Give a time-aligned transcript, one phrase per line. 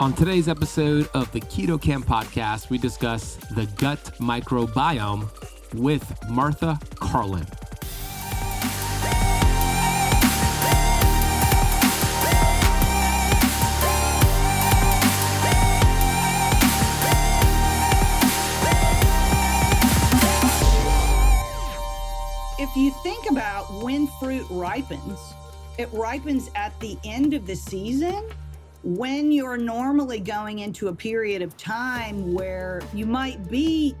[0.00, 5.28] On today's episode of the Keto Camp podcast, we discuss the gut microbiome
[5.74, 7.46] with Martha Carlin.
[22.58, 25.18] If you think about when fruit ripens,
[25.76, 28.24] it ripens at the end of the season
[28.82, 33.94] when you're normally going into a period of time where you might be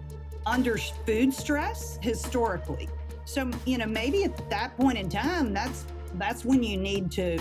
[0.46, 2.88] under food stress historically.
[3.24, 7.38] So, you know, maybe at that point in time, that's that's when you need to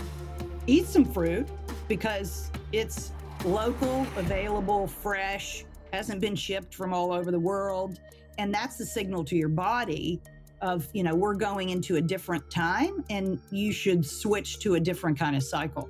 [0.68, 1.48] eat some fruit
[1.88, 3.12] because it's
[3.44, 8.00] local, available, fresh, hasn't been shipped from all over the world,
[8.38, 10.22] and that's the signal to your body
[10.62, 14.80] of, you know, we're going into a different time and you should switch to a
[14.80, 15.90] different kind of cycle.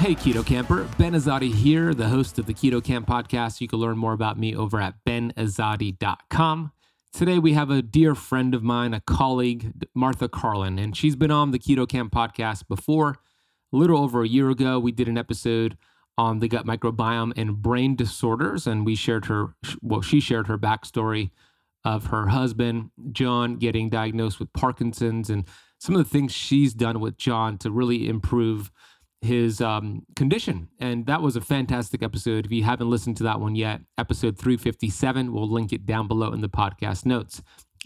[0.00, 0.88] Hey, Keto Camper.
[0.96, 3.60] Ben Azadi here, the host of the Keto Camp podcast.
[3.60, 6.72] You can learn more about me over at benazadi.com.
[7.12, 11.30] Today, we have a dear friend of mine, a colleague, Martha Carlin, and she's been
[11.30, 13.18] on the Keto Camp podcast before.
[13.74, 15.76] A little over a year ago, we did an episode
[16.16, 20.56] on the gut microbiome and brain disorders, and we shared her, well, she shared her
[20.56, 21.30] backstory
[21.84, 25.44] of her husband, John, getting diagnosed with Parkinson's and
[25.78, 28.70] some of the things she's done with John to really improve
[29.22, 30.68] his um, condition.
[30.78, 32.46] And that was a fantastic episode.
[32.46, 36.32] If you haven't listened to that one yet, episode 357, we'll link it down below
[36.32, 37.42] in the podcast notes.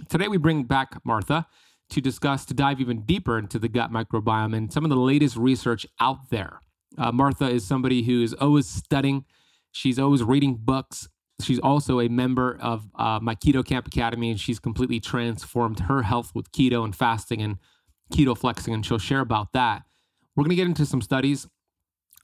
[0.08, 1.46] Today, we bring back Martha
[1.90, 5.36] to discuss, to dive even deeper into the gut microbiome and some of the latest
[5.36, 6.60] research out there.
[6.96, 9.24] Uh, Martha is somebody who is always studying,
[9.72, 11.08] she's always reading books.
[11.40, 16.02] She's also a member of uh, my Keto Camp Academy, and she's completely transformed her
[16.02, 17.58] health with keto and fasting and
[18.12, 19.82] keto flexing, and she'll share about that.
[20.36, 21.46] We're going to get into some studies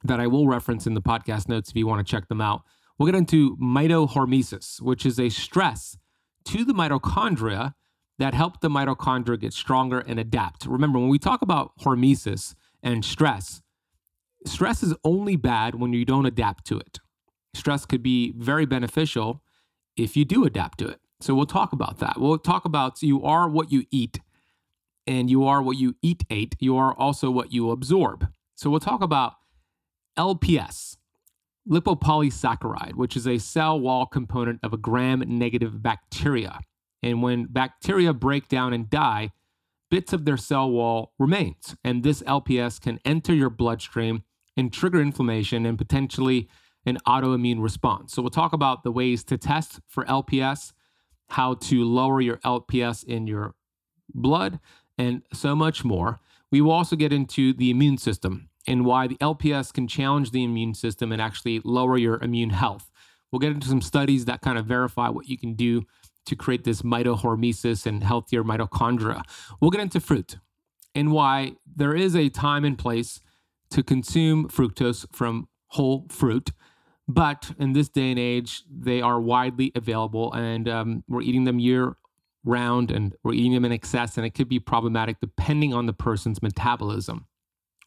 [0.02, 2.62] that I will reference in the podcast notes if you want to check them out.
[2.98, 5.96] We'll get into mitohormesis, which is a stress
[6.46, 7.74] to the mitochondria
[8.18, 10.66] that help the mitochondria get stronger and adapt.
[10.66, 13.62] Remember, when we talk about hormesis and stress,
[14.46, 16.98] stress is only bad when you don't adapt to it.
[17.54, 19.42] Stress could be very beneficial
[19.96, 21.00] if you do adapt to it.
[21.20, 22.18] So we'll talk about that.
[22.18, 24.20] We'll talk about you are what you eat
[25.10, 28.28] and you are what you eat ate, you are also what you absorb.
[28.54, 29.34] So we'll talk about
[30.16, 30.98] LPS,
[31.68, 36.60] lipopolysaccharide, which is a cell wall component of a gram negative bacteria.
[37.02, 39.32] And when bacteria break down and die,
[39.90, 41.74] bits of their cell wall remains.
[41.82, 44.22] And this LPS can enter your bloodstream
[44.56, 46.48] and trigger inflammation and potentially
[46.86, 48.12] an autoimmune response.
[48.12, 50.72] So we'll talk about the ways to test for LPS,
[51.30, 53.56] how to lower your LPS in your
[54.14, 54.60] blood,
[55.00, 56.20] and so much more.
[56.52, 60.44] We will also get into the immune system and why the LPS can challenge the
[60.44, 62.90] immune system and actually lower your immune health.
[63.32, 65.86] We'll get into some studies that kind of verify what you can do
[66.26, 69.22] to create this mitohormesis and healthier mitochondria.
[69.60, 70.36] We'll get into fruit
[70.94, 73.20] and why there is a time and place
[73.70, 76.50] to consume fructose from whole fruit.
[77.08, 81.58] But in this day and age, they are widely available, and um, we're eating them
[81.58, 81.96] year
[82.44, 85.92] round and we're eating them in excess, and it could be problematic depending on the
[85.92, 87.26] person's metabolism.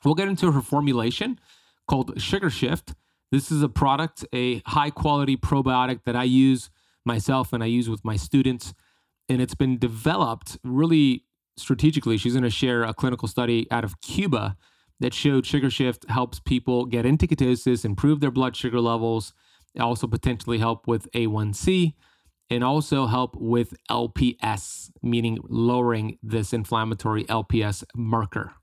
[0.04, 1.40] We'll get into her formulation
[1.88, 2.94] called Sugar Shift.
[3.32, 6.70] This is a product, a high quality probiotic that I use
[7.06, 8.74] myself and I use with my students.
[9.30, 11.24] And it's been developed really
[11.58, 12.18] strategically.
[12.18, 14.58] She's going to share a clinical study out of Cuba
[15.00, 19.34] that showed Sugar Shift helps people get into ketosis, improve their blood sugar levels,
[19.80, 21.94] also potentially help with A1C,
[22.50, 28.54] and also help with LPS, meaning lowering this inflammatory LPS marker.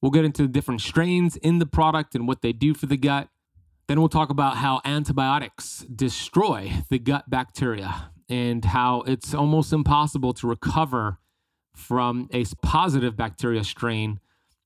[0.00, 2.96] We'll get into the different strains in the product and what they do for the
[2.96, 3.28] gut.
[3.88, 10.32] Then we'll talk about how antibiotics destroy the gut bacteria and how it's almost impossible
[10.34, 11.18] to recover
[11.74, 14.20] from a positive bacteria strain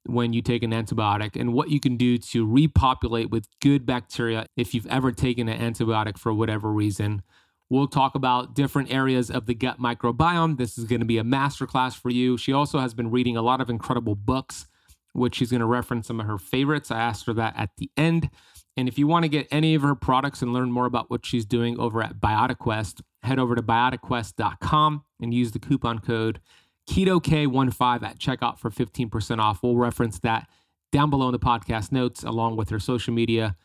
[0.04, 4.46] when you take an antibiotic and what you can do to repopulate with good bacteria
[4.56, 7.22] if you've ever taken an antibiotic for whatever reason.
[7.70, 10.56] We'll talk about different areas of the gut microbiome.
[10.56, 12.38] This is going to be a masterclass for you.
[12.38, 14.66] She also has been reading a lot of incredible books,
[15.12, 16.90] which she's going to reference some of her favorites.
[16.90, 18.30] I asked her that at the end.
[18.76, 21.26] And if you want to get any of her products and learn more about what
[21.26, 26.40] she's doing over at BiotiQuest, head over to biotiquest.com and use the coupon code
[26.88, 29.62] KetoK15 at checkout for 15% off.
[29.62, 30.48] We'll reference that
[30.90, 33.56] down below in the podcast notes, along with her social media,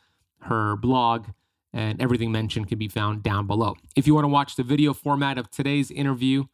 [0.41, 1.27] her blog,
[1.73, 3.75] and everything mentioned can be found down below.
[3.95, 6.45] If you want to watch the video format of today's interview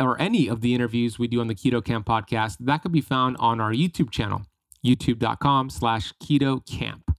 [0.00, 3.00] or any of the interviews we do on the Keto Camp podcast, that can be
[3.00, 4.42] found on our YouTube channel,
[4.84, 7.14] youtube.com slash keto camp.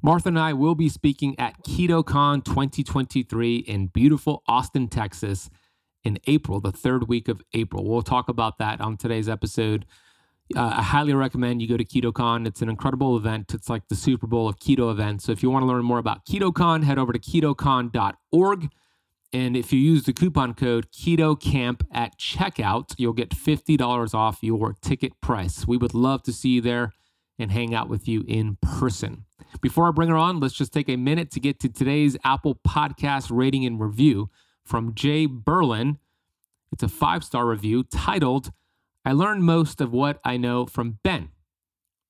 [0.00, 5.50] Martha and I will be speaking at KetoCon 2023 in beautiful Austin, Texas
[6.04, 7.84] in April, the third week of April.
[7.84, 9.86] We'll talk about that on today's episode.
[10.56, 12.46] Uh, I highly recommend you go to KetoCon.
[12.46, 13.52] It's an incredible event.
[13.52, 15.24] It's like the Super Bowl of keto events.
[15.24, 18.70] So if you want to learn more about KetoCon, head over to ketocon.org.
[19.32, 24.74] And if you use the coupon code KetoCamp at checkout, you'll get $50 off your
[24.80, 25.66] ticket price.
[25.66, 26.92] We would love to see you there
[27.38, 29.24] and hang out with you in person.
[29.60, 32.58] Before I bring her on, let's just take a minute to get to today's Apple
[32.66, 34.30] Podcast rating and review
[34.64, 35.98] from Jay Berlin.
[36.72, 38.50] It's a five star review titled,
[39.08, 41.30] I learned most of what I know from Ben.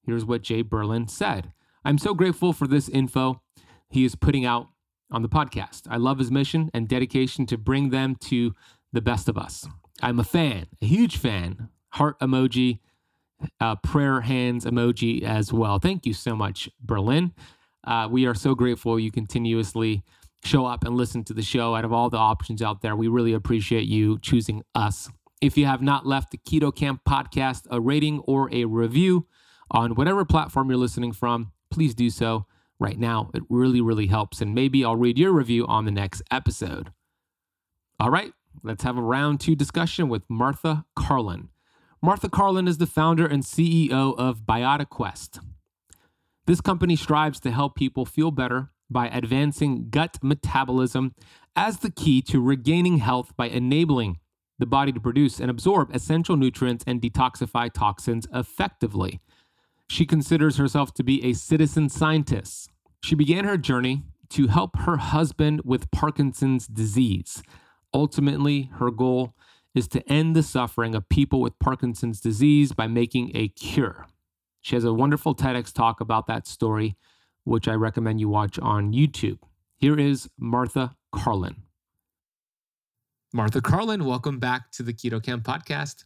[0.05, 1.53] Here's what Jay Berlin said
[1.85, 3.41] I'm so grateful for this info
[3.89, 4.67] he is putting out
[5.09, 5.83] on the podcast.
[5.89, 8.53] I love his mission and dedication to bring them to
[8.93, 9.65] the best of us.
[10.03, 11.69] I'm a fan, a huge fan.
[11.91, 12.81] Heart emoji,
[13.61, 15.79] uh, prayer hands emoji as well.
[15.79, 17.33] Thank you so much, Berlin.
[17.85, 20.03] Uh, we are so grateful you continuously
[20.43, 22.97] show up and listen to the show out of all the options out there.
[22.97, 25.09] We really appreciate you choosing us.
[25.41, 29.27] If you have not left the Keto Camp podcast a rating or a review
[29.71, 32.47] on whatever platform you're listening from, please do so
[32.81, 33.31] right now.
[33.35, 34.41] It really, really helps.
[34.41, 36.93] And maybe I'll read your review on the next episode.
[38.01, 38.33] All right,
[38.65, 41.51] let's have a round two discussion with Martha Carlin.
[42.03, 45.41] Martha Carlin is the founder and CEO of BiotiQuest.
[46.47, 51.15] This company strives to help people feel better by advancing gut metabolism
[51.55, 54.19] as the key to regaining health by enabling
[54.59, 59.21] the body to produce and absorb essential nutrients and detoxify toxins effectively.
[59.89, 62.71] She considers herself to be a citizen scientist.
[63.03, 67.43] She began her journey to help her husband with Parkinson's disease.
[67.95, 69.35] Ultimately, her goal
[69.75, 74.07] is to end the suffering of people with Parkinson's disease by making a cure.
[74.61, 76.97] She has a wonderful TEDx talk about that story
[77.45, 79.39] which I recommend you watch on YouTube.
[79.77, 81.68] Here is Martha Carlin.
[83.33, 86.05] Martha Carlin, welcome back to the Keto Camp podcast.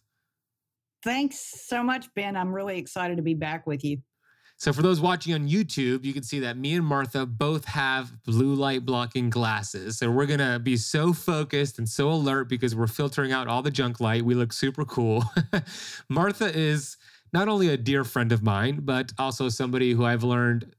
[1.05, 1.39] Thanks
[1.69, 2.37] so much, Ben.
[2.37, 3.99] I'm really excited to be back with you.
[4.57, 8.23] So, for those watching on YouTube, you can see that me and Martha both have
[8.25, 9.99] blue light blocking glasses.
[9.99, 13.63] So, we're going to be so focused and so alert because we're filtering out all
[13.63, 14.25] the junk light.
[14.25, 15.25] We look super cool.
[16.09, 16.97] Martha is
[17.33, 20.75] not only a dear friend of mine, but also somebody who I've learned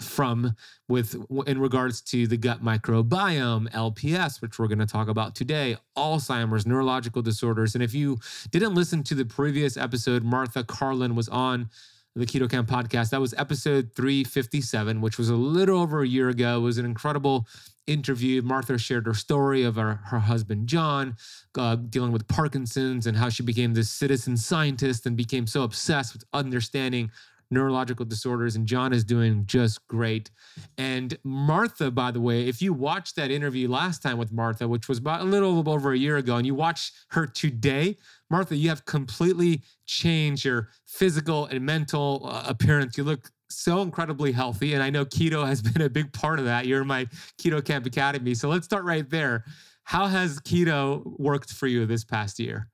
[0.00, 0.54] from
[0.88, 1.16] with
[1.46, 6.66] in regards to the gut microbiome lps which we're going to talk about today alzheimer's
[6.66, 7.74] neurological disorders.
[7.74, 8.18] And if you
[8.50, 11.70] didn't listen to the previous episode martha carlin was on
[12.14, 13.10] the keto camp podcast.
[13.10, 16.58] That was episode 357 which was a little over a year ago.
[16.58, 17.46] It was an incredible
[17.86, 18.42] interview.
[18.42, 21.16] Martha shared her story of her, her husband john
[21.56, 26.12] uh, dealing with parkinson's and how she became this citizen scientist and became so obsessed
[26.12, 27.10] with understanding
[27.50, 30.30] neurological disorders, and John is doing just great.
[30.78, 34.88] And Martha, by the way, if you watched that interview last time with Martha, which
[34.88, 37.96] was about a little over a year ago, and you watch her today,
[38.30, 42.98] Martha, you have completely changed your physical and mental uh, appearance.
[42.98, 44.74] You look so incredibly healthy.
[44.74, 46.66] And I know keto has been a big part of that.
[46.66, 47.06] You're in my
[47.40, 48.34] Keto Camp Academy.
[48.34, 49.44] So let's start right there.
[49.84, 52.68] How has keto worked for you this past year?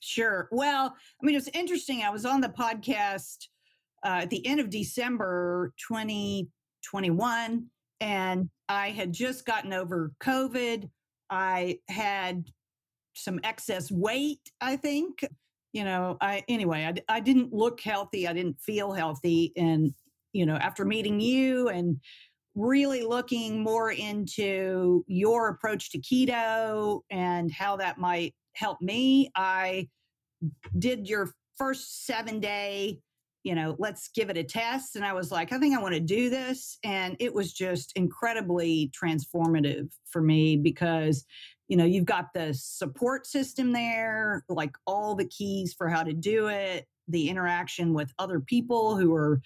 [0.00, 0.48] Sure.
[0.50, 2.02] Well, I mean, it's interesting.
[2.02, 3.46] I was on the podcast
[4.04, 7.66] uh, at the end of December 2021,
[8.00, 10.88] and I had just gotten over COVID.
[11.30, 12.44] I had
[13.14, 15.24] some excess weight, I think.
[15.72, 18.28] You know, I anyway, I, I didn't look healthy.
[18.28, 19.52] I didn't feel healthy.
[19.56, 19.92] And,
[20.32, 21.98] you know, after meeting you and
[22.54, 29.88] really looking more into your approach to keto and how that might help me, I
[30.78, 33.00] did your first seven day
[33.44, 34.96] you know, let's give it a test.
[34.96, 36.78] And I was like, I think I want to do this.
[36.82, 41.24] And it was just incredibly transformative for me because
[41.68, 46.12] you know, you've got the support system there, like all the keys for how to
[46.12, 49.40] do it, the interaction with other people who are,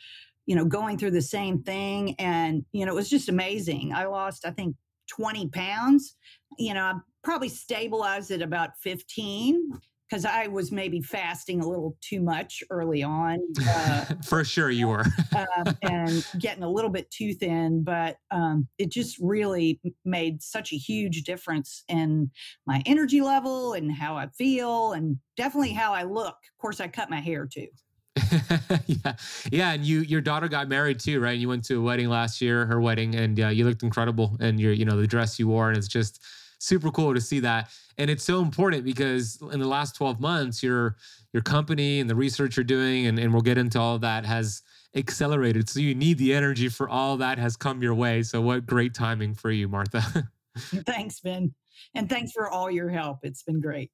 [0.47, 2.15] you know, going through the same thing.
[2.19, 3.93] And, you know, it was just amazing.
[3.95, 4.75] I lost, I think,
[5.09, 6.17] 20 pounds.
[6.59, 9.71] You know, I probably stabilized at about 15
[10.09, 13.41] because I was maybe fasting a little too much early on.
[13.69, 15.05] Uh, For sure, you were.
[15.37, 20.73] uh, and getting a little bit too thin, but um, it just really made such
[20.73, 22.31] a huge difference in
[22.67, 26.37] my energy level and how I feel, and definitely how I look.
[26.37, 27.69] Of course, I cut my hair too.
[28.87, 29.17] yeah,
[29.53, 31.39] yeah, and you, your daughter got married too, right?
[31.39, 34.59] You went to a wedding last year, her wedding, and uh, you looked incredible, and
[34.59, 36.25] your, you know, the dress you wore, and it's just
[36.59, 37.71] super cool to see that.
[37.99, 40.97] And it's so important because in the last 12 months, your
[41.33, 44.25] your company and the research you're doing, and, and we'll get into all of that,
[44.25, 44.63] has
[44.95, 45.69] accelerated.
[45.69, 48.23] So you need the energy for all that has come your way.
[48.23, 50.31] So what great timing for you, Martha.
[50.57, 51.53] thanks, Ben.
[51.95, 53.19] And thanks for all your help.
[53.23, 53.91] It's been great.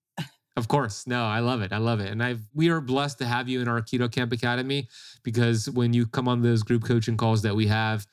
[0.56, 1.06] Of course.
[1.06, 1.72] No, I love it.
[1.72, 2.12] I love it.
[2.12, 4.88] And I've we are blessed to have you in our Keto Camp Academy
[5.24, 8.06] because when you come on those group coaching calls that we have,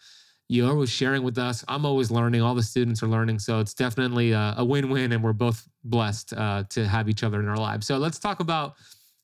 [0.51, 1.63] you're always sharing with us.
[1.69, 2.41] I'm always learning.
[2.41, 3.39] All the students are learning.
[3.39, 7.39] So it's definitely a, a win-win, and we're both blessed uh, to have each other
[7.39, 7.87] in our lives.
[7.87, 8.75] So let's talk about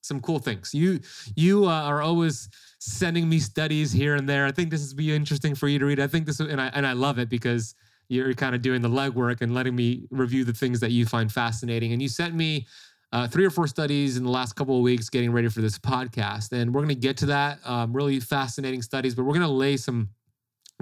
[0.01, 0.74] some cool things.
[0.74, 1.01] You
[1.36, 2.48] you uh, are always
[2.79, 4.46] sending me studies here and there.
[4.46, 6.00] I think this is be interesting for you to read.
[6.00, 7.75] I think this and I and I love it because
[8.07, 11.29] you're kind of doing the legwork and letting me review the things that you find
[11.29, 11.91] fascinating.
[11.91, 12.65] And you sent me
[13.12, 15.77] uh, three or four studies in the last couple of weeks getting ready for this
[15.77, 16.53] podcast.
[16.53, 17.60] And we're going to get to that.
[17.65, 20.07] Um, really fascinating studies, but we're going to lay some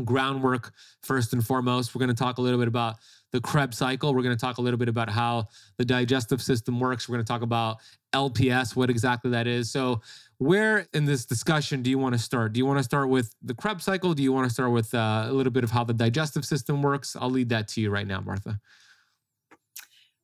[0.03, 1.95] groundwork first and foremost.
[1.95, 2.95] We're going to talk a little bit about
[3.31, 4.13] the Krebs cycle.
[4.13, 5.47] We're going to talk a little bit about how
[5.77, 7.07] the digestive system works.
[7.07, 7.77] We're going to talk about
[8.13, 9.71] LPS, what exactly that is.
[9.71, 10.01] So,
[10.37, 12.51] where in this discussion do you want to start?
[12.53, 14.13] Do you want to start with the Krebs cycle?
[14.13, 16.81] Do you want to start with uh, a little bit of how the digestive system
[16.81, 17.15] works?
[17.15, 18.59] I'll lead that to you right now, Martha.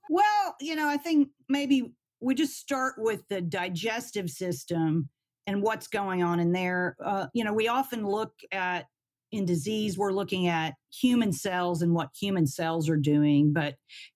[0.09, 5.07] Well, you know, I think maybe we just start with the digestive system
[5.47, 6.97] and what's going on in there.
[7.03, 8.87] Uh, you know, we often look at
[9.31, 13.53] in disease, we're looking at human cells and what human cells are doing.
[13.53, 13.75] But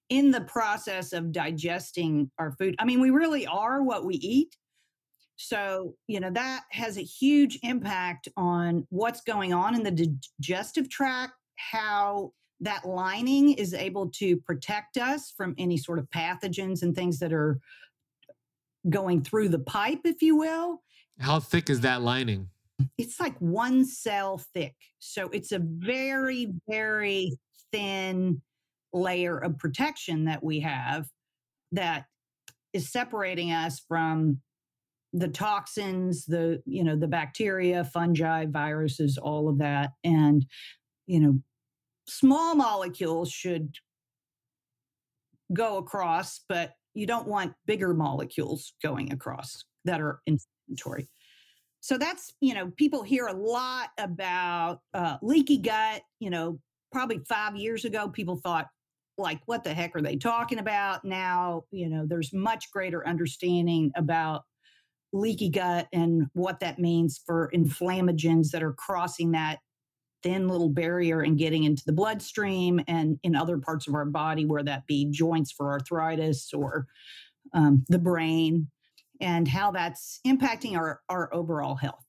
[0.09, 4.55] in the process of digesting our food, I mean, we really are what we eat.
[5.37, 10.89] So, you know, that has a huge impact on what's going on in the digestive
[10.89, 12.31] tract, how
[12.61, 17.33] that lining is able to protect us from any sort of pathogens and things that
[17.33, 17.59] are
[18.89, 20.81] going through the pipe, if you will.
[21.19, 22.49] How thick is that lining?
[22.97, 24.75] It's like one cell thick.
[24.99, 27.37] So it's a very, very
[27.71, 28.41] thin
[28.93, 31.07] layer of protection that we have
[31.71, 32.05] that
[32.73, 34.41] is separating us from
[35.13, 39.91] the toxins, the, you know, the bacteria, fungi, viruses, all of that.
[40.03, 40.45] And,
[41.07, 41.39] you know,
[42.07, 43.75] small molecules should
[45.53, 51.07] go across, but you don't want bigger molecules going across that are inflammatory.
[51.85, 56.01] So that's, you know, people hear a lot about uh, leaky gut.
[56.19, 56.59] You know,
[56.91, 58.69] probably five years ago, people thought,
[59.19, 61.05] like, what the heck are they talking about?
[61.05, 64.45] Now, you know, there's much greater understanding about
[65.13, 69.59] leaky gut and what that means for inflammagens that are crossing that
[70.23, 74.43] thin little barrier and getting into the bloodstream and in other parts of our body,
[74.43, 76.87] where that be joints for arthritis or
[77.53, 78.71] um, the brain
[79.21, 82.05] and how that's impacting our, our overall health.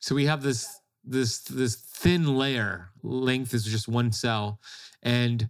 [0.00, 2.90] So we have this this this thin layer.
[3.02, 4.60] Length is just one cell
[5.02, 5.48] and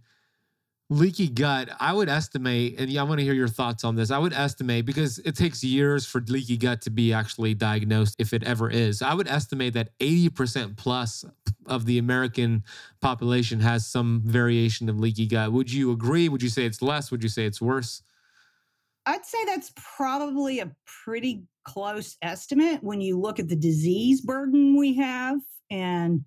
[0.90, 4.11] leaky gut i would estimate and yeah, i want to hear your thoughts on this.
[4.11, 8.34] I would estimate because it takes years for leaky gut to be actually diagnosed if
[8.34, 9.00] it ever is.
[9.00, 11.25] I would estimate that 80% plus
[11.66, 12.64] of the american
[13.00, 15.52] population has some variation of leaky gut.
[15.52, 16.28] Would you agree?
[16.28, 17.11] Would you say it's less?
[17.11, 18.02] Would you say it's worse
[19.06, 20.73] I'd say that's probably a
[21.04, 26.25] pretty close estimate when you look at the disease burden we have and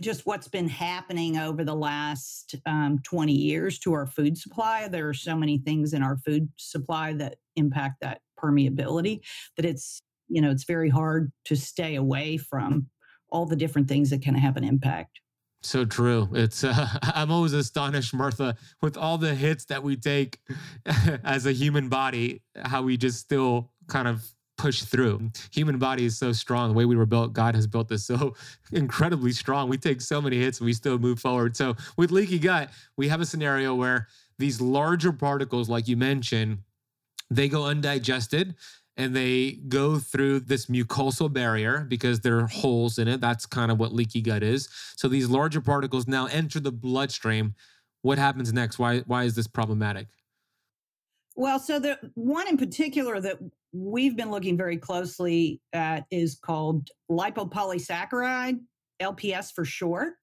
[0.00, 4.88] just what's been happening over the last um, 20 years to our food supply.
[4.88, 9.20] There are so many things in our food supply that impact that permeability
[9.56, 12.86] that it's, you know, it's very hard to stay away from
[13.30, 15.20] all the different things that can have an impact.
[15.62, 16.28] So true.
[16.32, 20.38] It's uh, I'm always astonished, Martha, with all the hits that we take
[21.24, 24.24] as a human body, how we just still kind of
[24.56, 25.30] push through.
[25.52, 26.70] Human body is so strong.
[26.70, 28.34] The way we were built, God has built us so
[28.72, 29.68] incredibly strong.
[29.68, 31.56] We take so many hits and we still move forward.
[31.56, 36.58] So with leaky gut, we have a scenario where these larger particles, like you mentioned,
[37.30, 38.54] they go undigested
[38.98, 43.20] and they go through this mucosal barrier because there are holes in it.
[43.20, 44.68] That's kind of what leaky gut is.
[44.96, 47.54] So these larger particles now enter the bloodstream.
[48.02, 48.78] What happens next?
[48.78, 50.08] Why why is this problematic?
[51.36, 53.38] Well, so the one in particular that
[53.72, 58.58] we've been looking very closely at is called lipopolysaccharide,
[59.00, 60.14] LPS for short.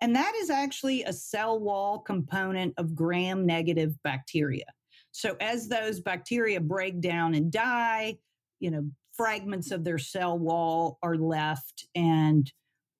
[0.00, 4.64] And that is actually a cell wall component of gram negative bacteria.
[5.12, 8.18] So as those bacteria break down and die,
[8.60, 12.50] you know, fragments of their cell wall are left, and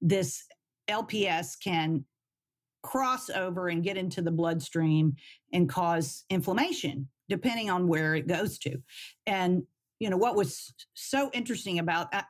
[0.00, 0.44] this
[0.88, 2.04] LPS can
[2.82, 5.14] cross over and get into the bloodstream
[5.52, 8.76] and cause inflammation depending on where it goes to.
[9.26, 9.62] And,
[10.00, 12.22] you know, what was so interesting about uh,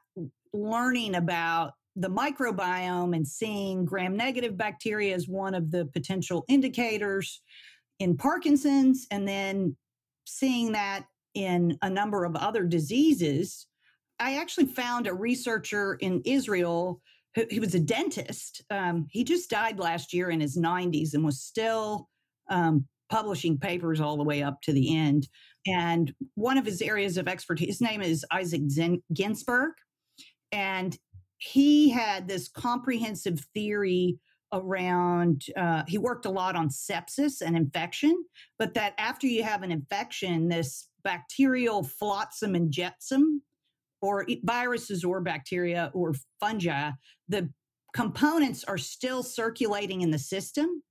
[0.53, 7.43] learning about the microbiome and seeing gram negative bacteria as one of the potential indicators
[8.01, 9.77] in Parkinson's, and then
[10.27, 11.05] seeing that
[11.35, 13.67] in a number of other diseases.
[14.19, 17.01] I actually found a researcher in Israel
[17.35, 18.63] who he was a dentist.
[18.71, 22.09] Um, he just died last year in his 90s and was still
[22.51, 25.29] um, publishing papers all the way up to the end.
[25.67, 28.63] And one of his areas of expertise, his name is Isaac
[29.13, 29.73] Ginsburg.
[30.53, 30.99] And
[31.39, 34.19] he had this comprehensive theory
[34.53, 38.25] around, uh, he worked a lot on sepsis and infection,
[38.59, 43.43] but that after you have an infection, this bacterial flotsam and jetsam,
[44.03, 46.91] or viruses or bacteria or fungi,
[47.29, 47.49] the
[47.95, 50.83] components are still circulating in the system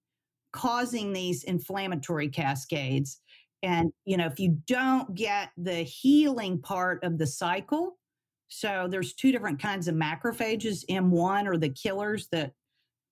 [0.52, 3.22] causing these inflammatory cascades.
[3.62, 7.98] And, you know, if you don't get the healing part of the cycle,
[8.48, 10.84] so there's two different kinds of macrophages.
[10.90, 12.54] M1 are the killers that,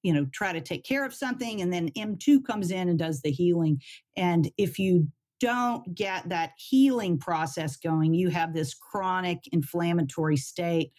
[0.04, 1.62] you know, try to take care of something.
[1.62, 3.82] And then M2 comes in and does the healing.
[4.16, 5.08] And if you
[5.40, 10.92] don't get that healing process going, you have this chronic inflammatory state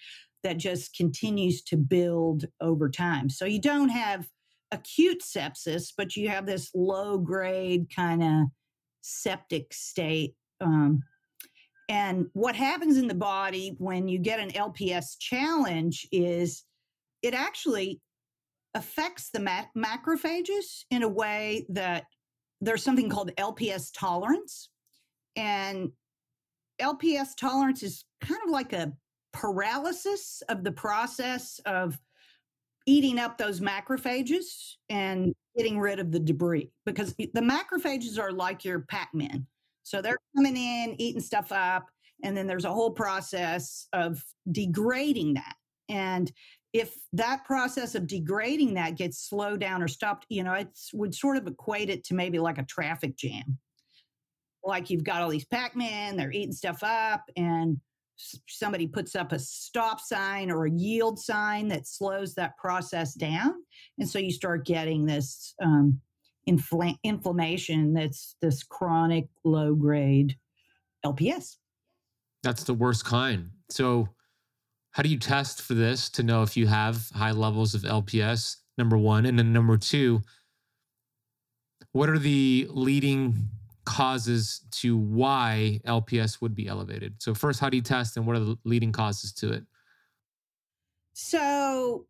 [0.45, 3.29] that just continues to build over time.
[3.29, 4.29] So you don't have
[4.71, 8.47] acute sepsis, but you have this low grade kind of
[9.01, 10.35] septic state.
[10.61, 11.03] Um,
[11.89, 16.65] and what happens in the body when you get an LPS challenge is
[17.23, 18.01] it actually
[18.75, 22.05] affects the ma- macrophages in a way that
[22.61, 24.71] there's something called LPS tolerance.
[25.37, 25.91] And
[26.81, 28.93] LPS tolerance is kind of like a
[29.33, 31.99] paralysis of the process of
[32.87, 38.65] eating up those macrophages and getting rid of the debris because the macrophages are like
[38.65, 39.47] your Pac-Man.
[39.83, 41.87] So they're coming in, eating stuff up,
[42.25, 45.55] and then there's a whole process of degrading that.
[45.89, 46.33] And
[46.73, 51.15] if that process of degrading that gets slowed down or stopped, you know, it would
[51.15, 53.59] sort of equate it to maybe like a traffic jam.
[54.63, 57.79] Like you've got all these Pac-Man, they're eating stuff up, and
[58.49, 63.55] somebody puts up a stop sign or a yield sign that slows that process down.
[63.99, 66.01] And so you start getting this um,
[66.49, 70.37] infl- inflammation that's this chronic low grade
[71.05, 71.57] LPS.
[72.43, 73.51] That's the worst kind.
[73.71, 74.09] So,
[74.99, 78.57] how do you test for this to know if you have high levels of LPS?
[78.79, 79.27] Number one.
[79.27, 80.23] And then number two,
[81.93, 83.49] what are the leading
[83.85, 87.15] causes to why LPS would be elevated.
[87.19, 89.63] So, first, how do you test and what are the leading causes to it?
[91.13, 92.07] So,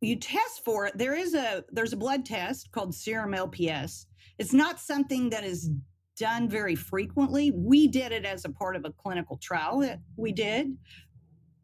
[0.00, 0.96] you test for it.
[0.96, 4.06] There is a there's a blood test called serum LPS.
[4.38, 5.70] It's not something that is
[6.18, 7.52] done very frequently.
[7.54, 10.76] We did it as a part of a clinical trial that we did.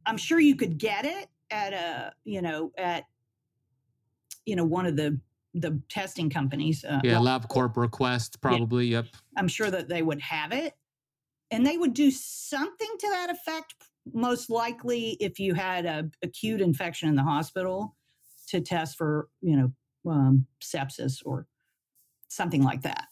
[0.06, 3.04] I'm sure you could get it at a, you know, at
[4.46, 5.18] you know, one of the
[5.54, 6.84] the testing companies.
[6.84, 8.86] Uh, yeah, LabCorp request probably.
[8.86, 8.98] Yeah.
[8.98, 9.06] Yep.
[9.36, 10.74] I'm sure that they would have it,
[11.50, 13.74] and they would do something to that effect.
[14.12, 17.96] Most likely, if you had a acute infection in the hospital,
[18.48, 21.46] to test for you know um, sepsis or
[22.28, 23.06] something like that.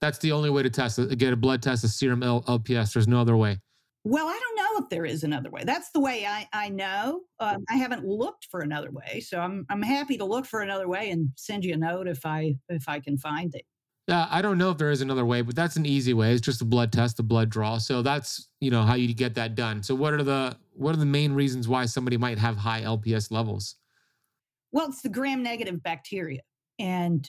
[0.00, 1.16] That's the only way to test it.
[1.18, 2.92] Get a blood test, a serum LPS.
[2.92, 3.58] There's no other way.
[4.04, 5.62] Well, I don't know if there is another way.
[5.64, 7.22] That's the way I, I know.
[7.40, 10.88] Um, I haven't looked for another way, so I'm I'm happy to look for another
[10.88, 13.64] way and send you a note if I if I can find it.
[14.06, 16.32] Yeah, I don't know if there is another way, but that's an easy way.
[16.32, 17.76] It's just a blood test, a blood draw.
[17.76, 19.82] So that's you know how you get that done.
[19.82, 23.30] So what are the what are the main reasons why somebody might have high LPS
[23.30, 23.74] levels?
[24.72, 26.40] Well, it's the gram negative bacteria,
[26.78, 27.28] and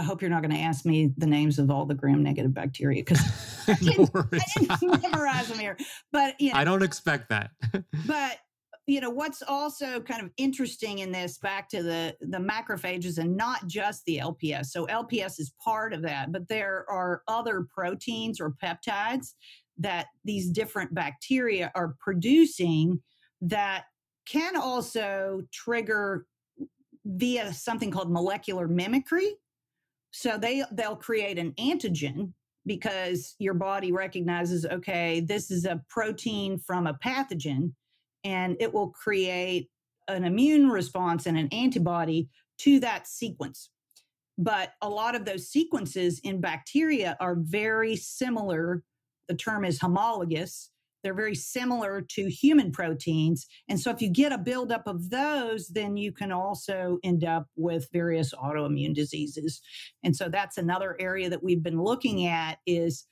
[0.00, 2.54] I hope you're not going to ask me the names of all the gram negative
[2.54, 3.20] bacteria because
[3.68, 5.76] I, didn't, I didn't memorize them here.
[6.10, 7.50] But you know, I don't expect that.
[8.06, 8.38] but
[8.86, 13.36] you know what's also kind of interesting in this back to the the macrophages and
[13.36, 18.40] not just the lps so lps is part of that but there are other proteins
[18.40, 19.34] or peptides
[19.78, 23.00] that these different bacteria are producing
[23.42, 23.84] that
[24.26, 26.26] can also trigger
[27.04, 29.36] via something called molecular mimicry
[30.10, 32.32] so they they'll create an antigen
[32.66, 37.72] because your body recognizes, okay, this is a protein from a pathogen,
[38.24, 39.68] and it will create
[40.08, 43.70] an immune response and an antibody to that sequence.
[44.36, 48.82] But a lot of those sequences in bacteria are very similar.
[49.28, 50.70] The term is homologous.
[51.02, 53.46] They're very similar to human proteins.
[53.68, 57.46] And so if you get a buildup of those, then you can also end up
[57.56, 59.60] with various autoimmune diseases.
[60.04, 63.06] And so that's another area that we've been looking at is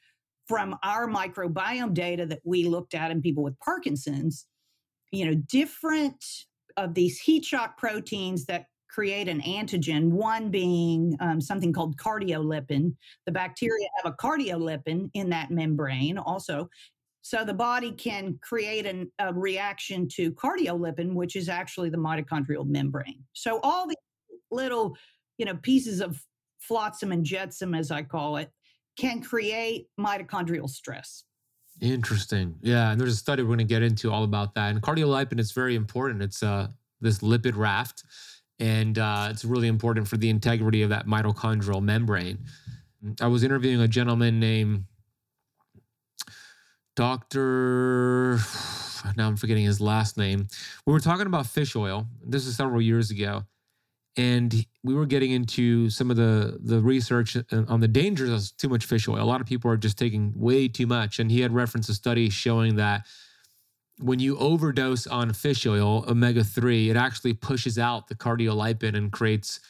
[0.46, 4.46] from our microbiome data that we looked at in people with Parkinson's,
[5.12, 6.24] you know, different
[6.76, 12.94] of these heat shock proteins that create an antigen, one being um, something called cardiolipin.
[13.26, 16.68] The bacteria have a cardiolipin in that membrane also.
[17.28, 22.66] So the body can create an, a reaction to cardiolipin, which is actually the mitochondrial
[22.66, 23.22] membrane.
[23.34, 23.96] So all these
[24.50, 24.96] little,
[25.36, 26.24] you know, pieces of
[26.58, 28.50] flotsam and jetsam, as I call it,
[28.98, 31.24] can create mitochondrial stress.
[31.82, 32.54] Interesting.
[32.62, 34.70] Yeah, and there's a study we're going to get into all about that.
[34.70, 36.22] And cardiolipin is very important.
[36.22, 36.68] It's uh,
[37.02, 38.04] this lipid raft,
[38.58, 42.38] and uh, it's really important for the integrity of that mitochondrial membrane.
[43.20, 44.86] I was interviewing a gentleman named
[46.98, 48.40] Dr.
[49.16, 50.48] Now I'm forgetting his last name.
[50.84, 52.08] We were talking about fish oil.
[52.26, 53.44] This is several years ago.
[54.16, 58.68] And we were getting into some of the, the research on the dangers of too
[58.68, 59.22] much fish oil.
[59.22, 61.20] A lot of people are just taking way too much.
[61.20, 63.06] And he had referenced a study showing that
[64.00, 69.12] when you overdose on fish oil, omega 3, it actually pushes out the cardiolipin and
[69.12, 69.60] creates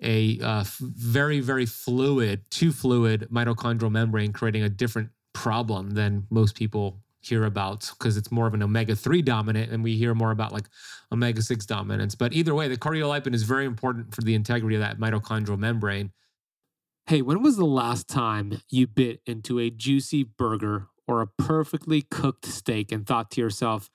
[0.00, 6.56] a uh, very, very fluid, too fluid mitochondrial membrane, creating a different problem than most
[6.56, 10.30] people hear about because it's more of an omega 3 dominant and we hear more
[10.30, 10.64] about like
[11.12, 12.14] omega 6 dominance.
[12.14, 16.12] But either way, the cardiolipin is very important for the integrity of that mitochondrial membrane.
[17.06, 22.00] Hey, when was the last time you bit into a juicy burger or a perfectly
[22.00, 23.90] cooked steak and thought to yourself,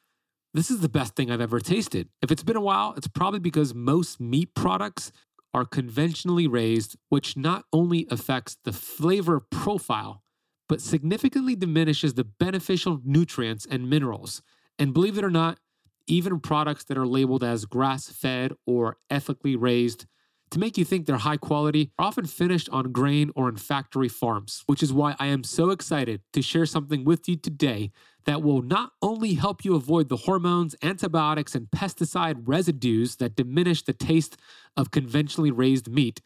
[0.54, 2.10] this is the best thing I've ever tasted?
[2.22, 5.12] If it's been a while, it's probably because most meat products
[5.54, 10.24] are conventionally raised, which not only affects the flavor profile,
[10.72, 14.42] but significantly diminishes the beneficial nutrients and minerals.
[14.80, 15.60] And believe it or not,
[16.08, 20.06] even products that are labeled as grass fed or ethically raised
[20.52, 24.08] to make you think they're high quality are often finished on grain or in factory
[24.08, 27.92] farms, which is why I am so excited to share something with you today
[28.24, 33.84] that will not only help you avoid the hormones, antibiotics, and pesticide residues that diminish
[33.84, 34.38] the taste
[34.78, 36.22] of conventionally raised meat,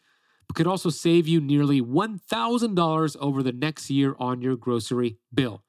[0.48, 5.62] but could also save you nearly $1,000 over the next year on your grocery bill.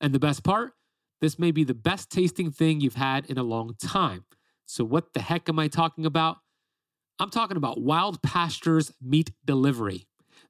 [0.00, 0.72] And the best part?
[1.20, 4.24] This may be the best tasting thing you've had in a long time.
[4.66, 6.38] So, what the heck am I talking about?
[7.18, 10.06] I'm talking about Wild Pastures Meat Delivery.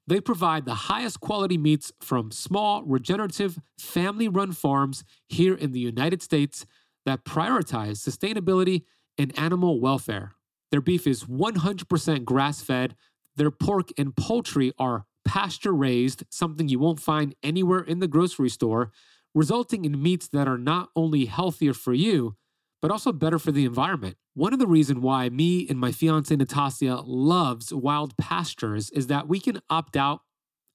[0.07, 5.79] They provide the highest quality meats from small, regenerative, family run farms here in the
[5.79, 6.65] United States
[7.05, 8.83] that prioritize sustainability
[9.17, 10.35] and animal welfare.
[10.71, 12.95] Their beef is 100% grass fed,
[13.35, 18.49] their pork and poultry are pasture raised, something you won't find anywhere in the grocery
[18.49, 18.91] store,
[19.33, 22.35] resulting in meats that are not only healthier for you,
[22.81, 24.15] but also better for the environment.
[24.35, 29.27] One of the reasons why me and my fiance Natasha loves wild pastures is that
[29.27, 30.21] we can opt out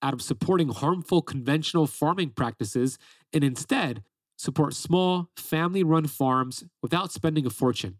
[0.02, 2.98] out of supporting harmful conventional farming practices
[3.32, 4.02] and instead
[4.36, 7.98] support small family run farms without spending a fortune.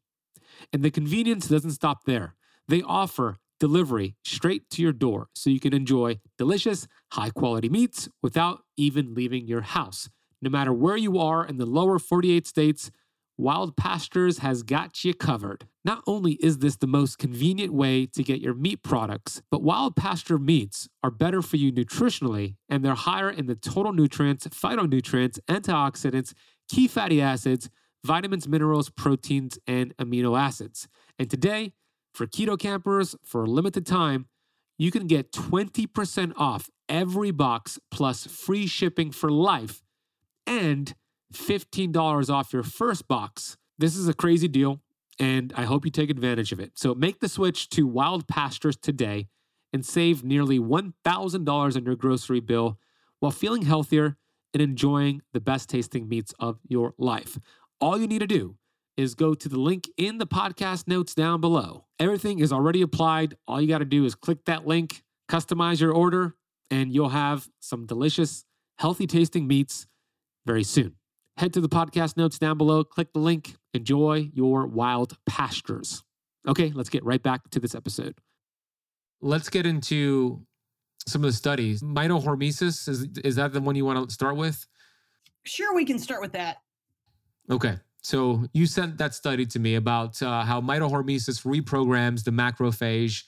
[0.72, 2.34] And the convenience doesn't stop there.
[2.66, 8.08] They offer delivery straight to your door so you can enjoy delicious, high quality meats
[8.22, 10.08] without even leaving your house.
[10.42, 12.90] No matter where you are in the lower 48 states,
[13.36, 15.66] Wild Pastures has got you covered.
[15.82, 19.96] Not only is this the most convenient way to get your meat products, but Wild
[19.96, 25.38] Pasture meats are better for you nutritionally and they're higher in the total nutrients, phytonutrients,
[25.48, 26.34] antioxidants,
[26.68, 27.70] key fatty acids,
[28.04, 30.86] vitamins, minerals, proteins, and amino acids.
[31.18, 31.72] And today,
[32.12, 34.26] for keto campers, for a limited time,
[34.78, 39.82] you can get 20% off every box plus free shipping for life
[40.46, 40.94] and
[41.34, 43.56] $15 off your first box.
[43.78, 44.80] This is a crazy deal,
[45.18, 46.72] and I hope you take advantage of it.
[46.74, 49.28] So make the switch to Wild Pastures today
[49.72, 52.78] and save nearly $1,000 on your grocery bill
[53.20, 54.16] while feeling healthier
[54.52, 57.38] and enjoying the best tasting meats of your life.
[57.80, 58.56] All you need to do
[59.00, 61.86] is go to the link in the podcast notes down below.
[61.98, 63.34] Everything is already applied.
[63.48, 66.34] All you got to do is click that link, customize your order,
[66.70, 68.44] and you'll have some delicious,
[68.78, 69.86] healthy tasting meats
[70.44, 70.96] very soon.
[71.38, 76.04] Head to the podcast notes down below, click the link, enjoy your wild pastures.
[76.46, 78.18] Okay, let's get right back to this episode.
[79.22, 80.44] Let's get into
[81.06, 81.82] some of the studies.
[81.82, 84.66] Mitohormesis, is, is that the one you want to start with?
[85.44, 86.58] Sure, we can start with that.
[87.50, 87.78] Okay.
[88.02, 93.24] So you sent that study to me about uh, how mitohormesis reprograms the macrophage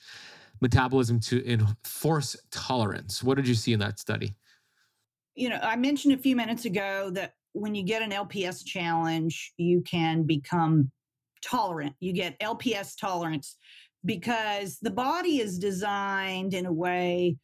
[0.61, 3.23] metabolism to enforce tolerance.
[3.23, 4.35] What did you see in that study?
[5.35, 9.53] You know, I mentioned a few minutes ago that when you get an LPS challenge,
[9.57, 10.91] you can become
[11.43, 11.93] tolerant.
[11.99, 13.57] You get LPS tolerance
[14.05, 17.37] because the body is designed in a way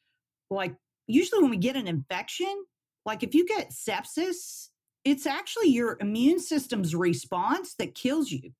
[0.49, 0.75] like
[1.07, 2.65] usually when we get an infection,
[3.05, 4.69] like if you get sepsis,
[5.09, 8.51] it's actually your immune system's response that kills you.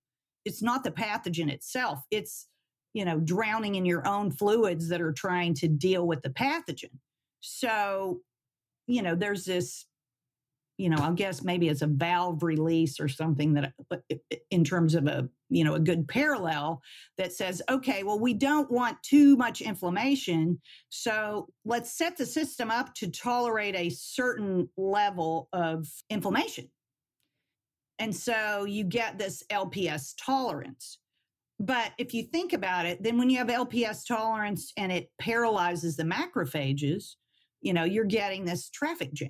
[0.45, 1.99] It's not the pathogen itself.
[2.12, 2.47] It's,
[2.93, 6.97] you know, drowning in your own fluids that are trying to deal with the pathogen.
[7.41, 8.21] So,
[8.88, 9.85] you know, there's this
[10.79, 13.97] you know, I guess maybe it's a valve release or something that uh,
[14.49, 16.81] in terms of a, you know, a good parallel
[17.17, 20.57] that says, okay, well, we don't want too much inflammation.
[20.87, 26.69] So let's set the system up to tolerate a certain level of inflammation.
[27.99, 30.99] And so you get this LPS tolerance.
[31.59, 35.97] But if you think about it, then when you have LPS tolerance and it paralyzes
[35.97, 37.15] the macrophages,
[37.59, 39.27] you know, you're getting this traffic jam.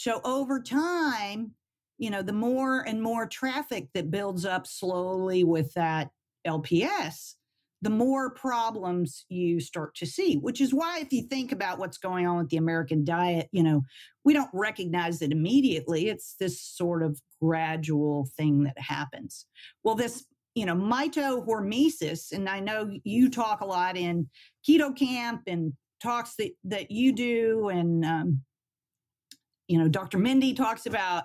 [0.00, 1.50] So over time,
[1.98, 6.08] you know, the more and more traffic that builds up slowly with that
[6.46, 7.34] LPS,
[7.82, 11.98] the more problems you start to see, which is why, if you think about what's
[11.98, 13.82] going on with the American diet, you know,
[14.24, 16.08] we don't recognize it immediately.
[16.08, 19.44] It's this sort of gradual thing that happens.
[19.84, 24.30] Well, this, you know, mitohormesis, and I know you talk a lot in
[24.66, 28.40] keto camp and talks that, that you do, and um,
[29.70, 30.18] you know, Dr.
[30.18, 31.24] Mindy talks about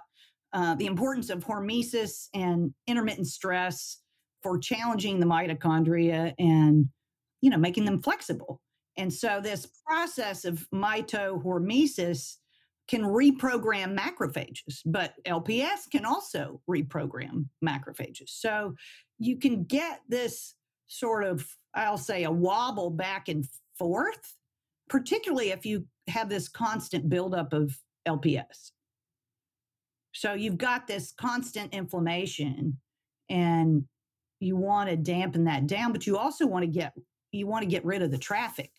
[0.54, 3.98] uh, the importance of hormesis and intermittent stress
[4.44, 6.88] for challenging the mitochondria and,
[7.42, 8.62] you know, making them flexible.
[8.98, 12.36] And so this process of mitohormesis
[12.88, 18.30] can reprogram macrophages, but LPS can also reprogram macrophages.
[18.30, 18.76] So
[19.18, 20.54] you can get this
[20.86, 23.44] sort of, I'll say, a wobble back and
[23.80, 24.36] forth,
[24.88, 27.76] particularly if you have this constant buildup of
[28.08, 28.72] LPS.
[30.14, 32.80] So you've got this constant inflammation
[33.30, 33.84] and
[34.40, 36.94] you want to dampen that down, but you also want to get
[37.32, 38.72] you want to get rid of the traffic.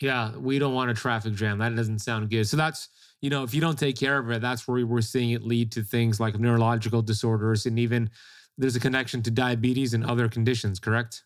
[0.00, 1.58] Yeah, we don't want a traffic jam.
[1.58, 2.48] That doesn't sound good.
[2.48, 2.88] So that's,
[3.20, 5.70] you know, if you don't take care of it, that's where we're seeing it lead
[5.72, 8.10] to things like neurological disorders and even
[8.56, 11.24] there's a connection to diabetes and other conditions, correct?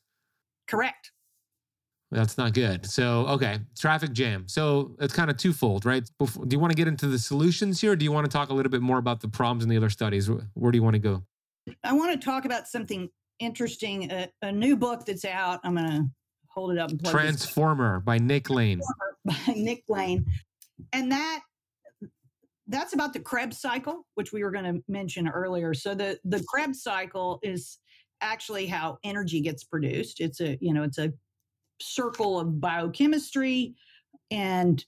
[0.66, 1.12] Correct.
[2.10, 2.86] That's not good.
[2.86, 4.48] So, okay, traffic jam.
[4.48, 6.08] So it's kind of twofold, right?
[6.18, 7.96] Before, do you want to get into the solutions here?
[7.96, 9.90] do you want to talk a little bit more about the problems in the other
[9.90, 10.30] studies?
[10.54, 11.22] Where do you want to go?
[11.84, 14.10] I want to talk about something interesting.
[14.10, 15.60] A, a new book that's out.
[15.64, 16.10] I'm going to
[16.48, 16.90] hold it up.
[17.04, 18.80] Transformer by Nick Lane.
[19.24, 20.24] By Nick Lane,
[20.94, 21.40] and that
[22.68, 25.74] that's about the Krebs cycle, which we were going to mention earlier.
[25.74, 27.78] So the the Krebs cycle is
[28.20, 30.20] actually how energy gets produced.
[30.20, 31.12] It's a you know it's a
[31.80, 33.74] circle of biochemistry.
[34.30, 34.84] And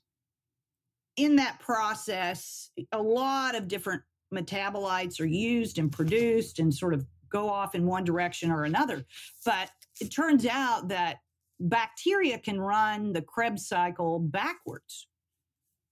[1.16, 7.04] in that process, a lot of different metabolites are used and produced and sort of
[7.30, 9.04] go off in one direction or another.
[9.44, 11.18] But it turns out that
[11.60, 15.06] bacteria can run the Krebs cycle backwards.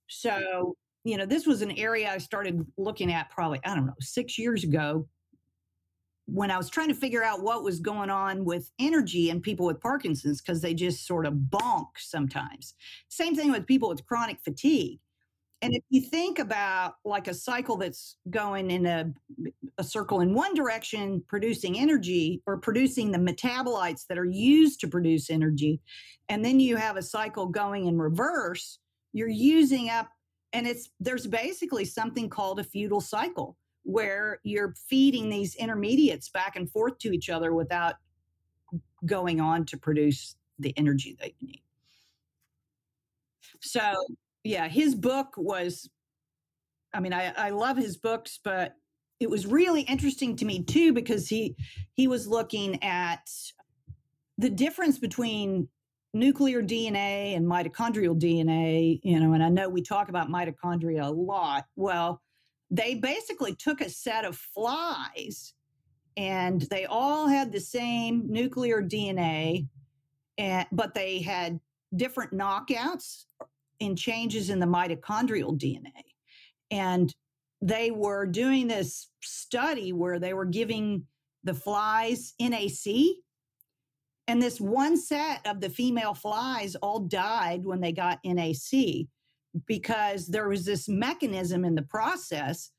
[0.08, 3.94] So, you know, this was an area I started looking at probably, I don't know,
[4.00, 5.06] six years ago
[6.30, 9.64] when I was trying to figure out what was going on with energy in people
[9.64, 12.74] with Parkinson's, because they just sort of bonk sometimes.
[13.08, 15.00] Same thing with people with chronic fatigue.
[15.62, 19.10] And if you think about like a cycle that's going in a,
[19.78, 24.86] a circle in one direction, producing energy or producing the metabolites that are used to
[24.86, 25.80] produce energy,
[26.28, 28.78] and then you have a cycle going in reverse,
[29.14, 30.10] you're using up,
[30.52, 36.56] and it's there's basically something called a futile cycle where you're feeding these intermediates back
[36.56, 37.94] and forth to each other without
[39.06, 41.62] going on to produce the energy that you need.
[43.60, 43.94] So,
[44.44, 45.88] yeah, his book was,
[46.92, 48.74] I mean, I, I love his books, but
[49.20, 51.56] it was really interesting to me too because he
[51.94, 53.28] he was looking at
[54.36, 55.68] the difference between
[56.14, 61.10] nuclear DNA and mitochondrial DNA, you know, and I know we talk about mitochondria a
[61.10, 61.66] lot.
[61.76, 62.22] Well,
[62.70, 65.54] they basically took a set of flies
[66.16, 69.68] and they all had the same nuclear DNA,
[70.36, 71.60] and, but they had
[71.94, 73.24] different knockouts
[73.78, 76.02] in changes in the mitochondrial DNA.
[76.70, 77.14] And
[77.62, 81.06] they were doing this study where they were giving
[81.44, 82.94] the flies NAC
[84.26, 89.06] And this one set of the female flies all died when they got NAC
[89.66, 92.70] because there was this mechanism in the process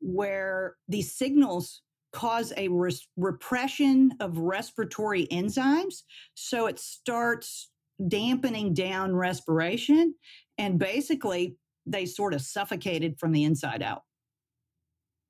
[0.00, 6.02] where these signals cause a res- repression of respiratory enzymes.
[6.34, 7.70] So it starts
[8.06, 10.14] dampening down respiration.
[10.56, 14.02] And basically, they sort of suffocated from the inside out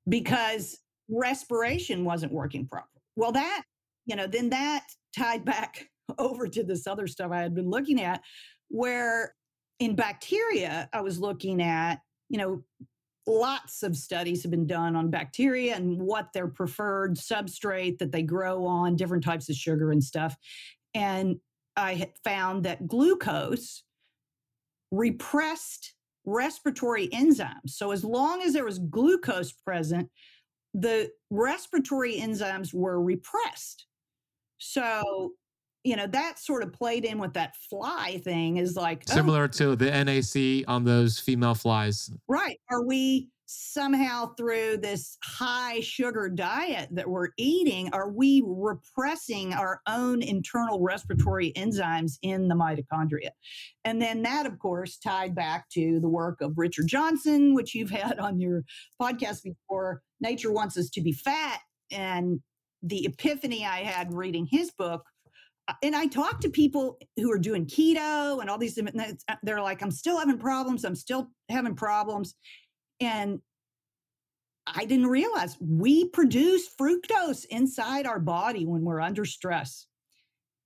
[0.07, 0.77] because
[1.09, 3.01] respiration wasn't working properly.
[3.15, 3.63] Well, that,
[4.05, 4.85] you know, then that
[5.17, 8.21] tied back over to this other stuff I had been looking at,
[8.69, 9.35] where
[9.79, 12.63] in bacteria, I was looking at, you know,
[13.25, 18.23] lots of studies have been done on bacteria and what their preferred substrate that they
[18.23, 20.35] grow on, different types of sugar and stuff.
[20.93, 21.37] And
[21.75, 23.83] I had found that glucose
[24.91, 25.93] repressed
[26.25, 27.69] respiratory enzymes.
[27.69, 30.09] So as long as there was glucose present,
[30.73, 33.85] the respiratory enzymes were repressed.
[34.57, 35.31] So,
[35.83, 39.43] you know, that sort of played in with that fly thing is like oh similar
[39.43, 42.11] oh, to the NAC on those female flies.
[42.27, 42.59] Right.
[42.69, 49.81] Are we somehow through this high sugar diet that we're eating, are we repressing our
[49.87, 53.31] own internal respiratory enzymes in the mitochondria?
[53.85, 57.89] And then that, of course, tied back to the work of Richard Johnson, which you've
[57.89, 58.63] had on your
[59.01, 60.03] podcast before.
[60.21, 61.61] Nature wants us to be fat.
[61.91, 62.41] And
[62.83, 65.03] the epiphany I had reading his book
[65.83, 69.81] and I talk to people who are doing keto and all these, uh, they're like,
[69.81, 70.83] I'm still having problems.
[70.83, 72.35] I'm still having problems.
[72.99, 73.39] And
[74.67, 79.87] I didn't realize we produce fructose inside our body when we're under stress.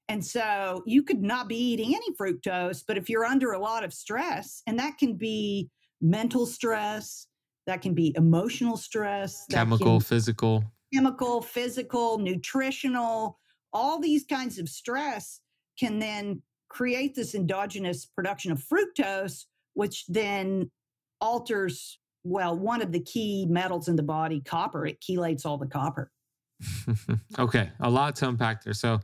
[0.09, 3.83] And so you could not be eating any fructose, but if you're under a lot
[3.83, 5.69] of stress, and that can be
[6.01, 7.27] mental stress,
[7.67, 10.63] that can be emotional stress, chemical, physical,
[10.93, 13.39] chemical, physical, nutritional,
[13.73, 15.41] all these kinds of stress
[15.79, 20.69] can then create this endogenous production of fructose, which then
[21.19, 25.67] alters well, one of the key metals in the body, copper, it chelates all the
[25.67, 26.11] copper.
[27.39, 28.73] okay, a lot to unpack there.
[28.73, 29.01] So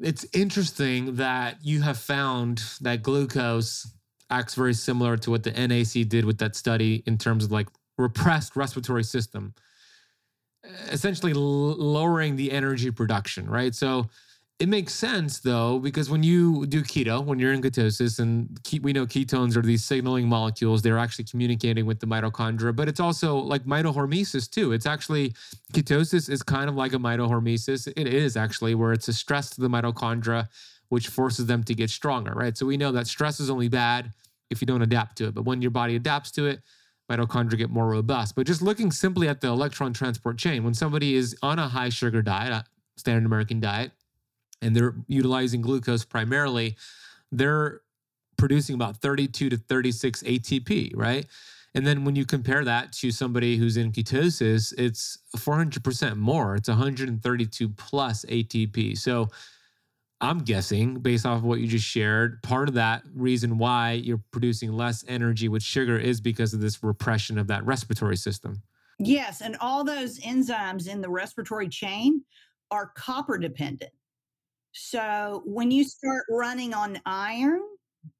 [0.00, 3.88] it's interesting that you have found that glucose
[4.30, 7.68] acts very similar to what the NAC did with that study in terms of like
[7.96, 9.54] repressed respiratory system,
[10.90, 13.74] essentially lowering the energy production, right?
[13.74, 14.08] So
[14.58, 18.92] it makes sense though, because when you do keto, when you're in ketosis, and we
[18.92, 23.36] know ketones are these signaling molecules, they're actually communicating with the mitochondria, but it's also
[23.36, 24.72] like mitohormesis too.
[24.72, 25.32] It's actually
[25.72, 27.86] ketosis is kind of like a mitohormesis.
[27.96, 30.48] It is actually where it's a stress to the mitochondria,
[30.88, 32.56] which forces them to get stronger, right?
[32.56, 34.12] So we know that stress is only bad
[34.50, 36.62] if you don't adapt to it, but when your body adapts to it,
[37.08, 38.34] mitochondria get more robust.
[38.34, 41.88] But just looking simply at the electron transport chain, when somebody is on a high
[41.88, 42.64] sugar diet, a
[42.96, 43.92] standard American diet,
[44.60, 46.76] and they're utilizing glucose primarily,
[47.30, 47.80] they're
[48.36, 51.26] producing about 32 to 36 ATP, right?
[51.74, 56.56] And then when you compare that to somebody who's in ketosis, it's 400% more.
[56.56, 58.96] It's 132 plus ATP.
[58.96, 59.28] So
[60.20, 64.22] I'm guessing, based off of what you just shared, part of that reason why you're
[64.32, 68.62] producing less energy with sugar is because of this repression of that respiratory system.
[68.98, 69.40] Yes.
[69.42, 72.24] And all those enzymes in the respiratory chain
[72.72, 73.92] are copper dependent.
[74.72, 77.60] So when you start running on iron,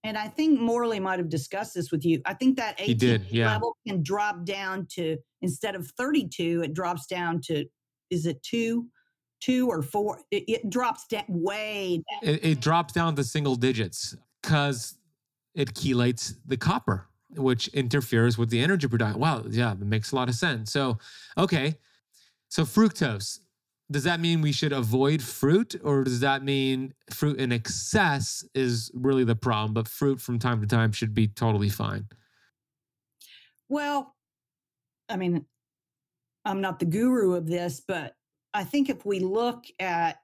[0.05, 2.21] and I think Morley might have discussed this with you.
[2.25, 3.53] I think that ATP did, yeah.
[3.53, 7.65] level can drop down to instead of 32, it drops down to
[8.11, 8.87] is it two,
[9.41, 10.21] two or four?
[10.31, 12.35] It, it drops down way down.
[12.35, 14.97] It, it drops down to single digits because
[15.55, 19.21] it chelates the copper, which interferes with the energy production.
[19.21, 20.73] Wow, yeah, that makes a lot of sense.
[20.73, 20.99] So,
[21.37, 21.77] okay,
[22.49, 23.41] so fructose
[23.91, 28.91] does that mean we should avoid fruit or does that mean fruit in excess is
[28.95, 32.07] really the problem but fruit from time to time should be totally fine
[33.69, 34.15] well
[35.09, 35.45] i mean
[36.45, 38.15] i'm not the guru of this but
[38.55, 40.19] i think if we look at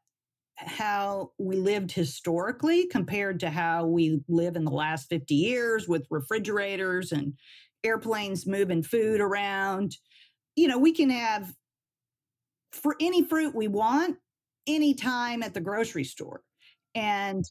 [0.56, 6.06] how we lived historically compared to how we live in the last 50 years with
[6.10, 7.34] refrigerators and
[7.82, 9.96] airplanes moving food around
[10.56, 11.52] you know we can have
[12.74, 14.16] for any fruit we want
[14.66, 16.42] anytime at the grocery store.
[16.94, 17.44] And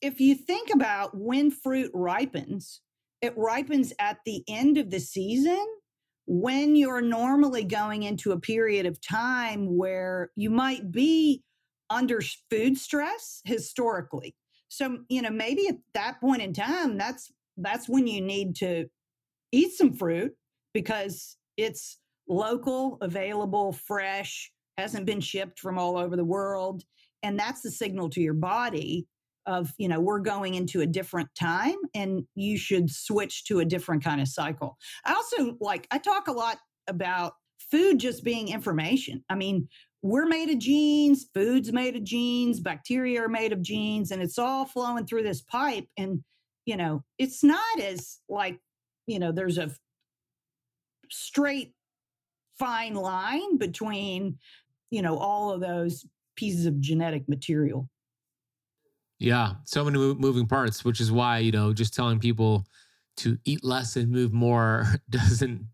[0.00, 2.80] if you think about when fruit ripens,
[3.22, 5.64] it ripens at the end of the season
[6.26, 11.42] when you're normally going into a period of time where you might be
[11.90, 12.20] under
[12.50, 14.34] food stress historically.
[14.68, 18.86] So, you know, maybe at that point in time, that's that's when you need to
[19.52, 20.32] eat some fruit
[20.72, 21.98] because it's
[22.28, 26.82] local, available, fresh, hasn't been shipped from all over the world
[27.22, 29.06] And that's the signal to your body
[29.46, 33.64] of, you know, we're going into a different time and you should switch to a
[33.64, 34.76] different kind of cycle.
[35.04, 37.34] I also like, I talk a lot about
[37.70, 39.24] food just being information.
[39.28, 39.68] I mean,
[40.02, 44.38] we're made of genes, food's made of genes, bacteria are made of genes, and it's
[44.38, 45.86] all flowing through this pipe.
[45.96, 46.22] And,
[46.66, 48.58] you know, it's not as like,
[49.06, 49.70] you know, there's a
[51.10, 51.72] straight
[52.58, 54.38] fine line between,
[54.90, 56.04] you know, all of those
[56.36, 57.88] pieces of genetic material.
[59.24, 62.66] Yeah, so many moving parts, which is why, you know, just telling people
[63.18, 65.66] to eat less and move more doesn't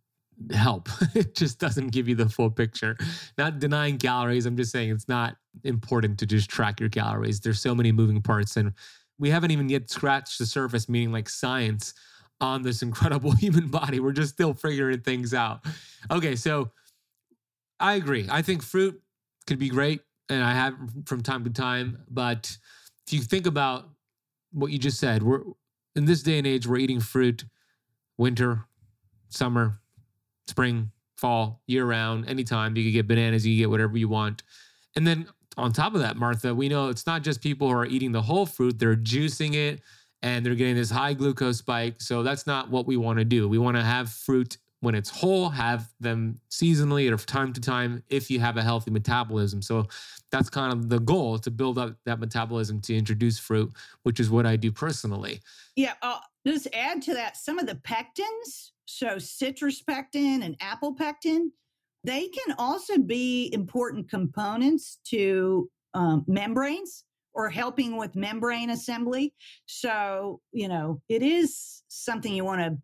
[0.53, 0.89] help.
[1.17, 2.97] it just doesn't give you the full picture.
[3.37, 4.47] Not denying calories.
[4.47, 7.41] I'm just saying it's not important to just track your calories.
[7.41, 8.73] There's so many moving parts, and
[9.19, 11.95] we haven't even yet scratched the surface, meaning like science
[12.41, 13.99] on this incredible human body.
[13.99, 15.65] We're just still figuring things out.
[16.09, 16.71] Okay, so
[17.81, 18.29] I agree.
[18.31, 19.03] I think fruit
[19.49, 20.75] could be great, and I have
[21.07, 22.05] from time to time.
[22.09, 22.57] But
[23.11, 23.89] if you think about
[24.53, 25.43] what you just said, we're
[25.97, 27.45] in this day and age, we're eating fruit
[28.19, 28.67] winter,
[29.31, 29.81] summer,
[30.47, 32.77] spring, fall, year round, anytime.
[32.77, 34.45] You can get bananas, you can get whatever you want.
[34.95, 37.87] And then on top of that, Martha, we know it's not just people who are
[37.87, 39.81] eating the whole fruit, they're juicing it
[40.23, 42.01] and they're getting this high glucose spike.
[42.01, 43.49] So that's not what we want to do.
[43.49, 47.61] We want to have fruit when it's whole, have them seasonally or from time to
[47.61, 49.61] time if you have a healthy metabolism.
[49.63, 49.87] So
[50.33, 53.73] that's kind of the goal to build up that metabolism to introduce fruit,
[54.05, 55.41] which is what I do personally.
[55.77, 55.95] Yeah.
[56.01, 61.53] Uh, just add to that some of the pectins so, citrus pectin and apple pectin,
[62.03, 69.33] they can also be important components to um, membranes or helping with membrane assembly.
[69.67, 72.79] So, you know, it is something you want to,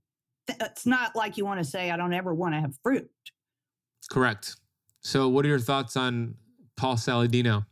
[0.49, 3.11] it's not like you want to say, I don't ever want to have fruit.
[4.11, 4.57] Correct.
[5.03, 6.34] So, what are your thoughts on
[6.76, 7.66] Paul Saladino?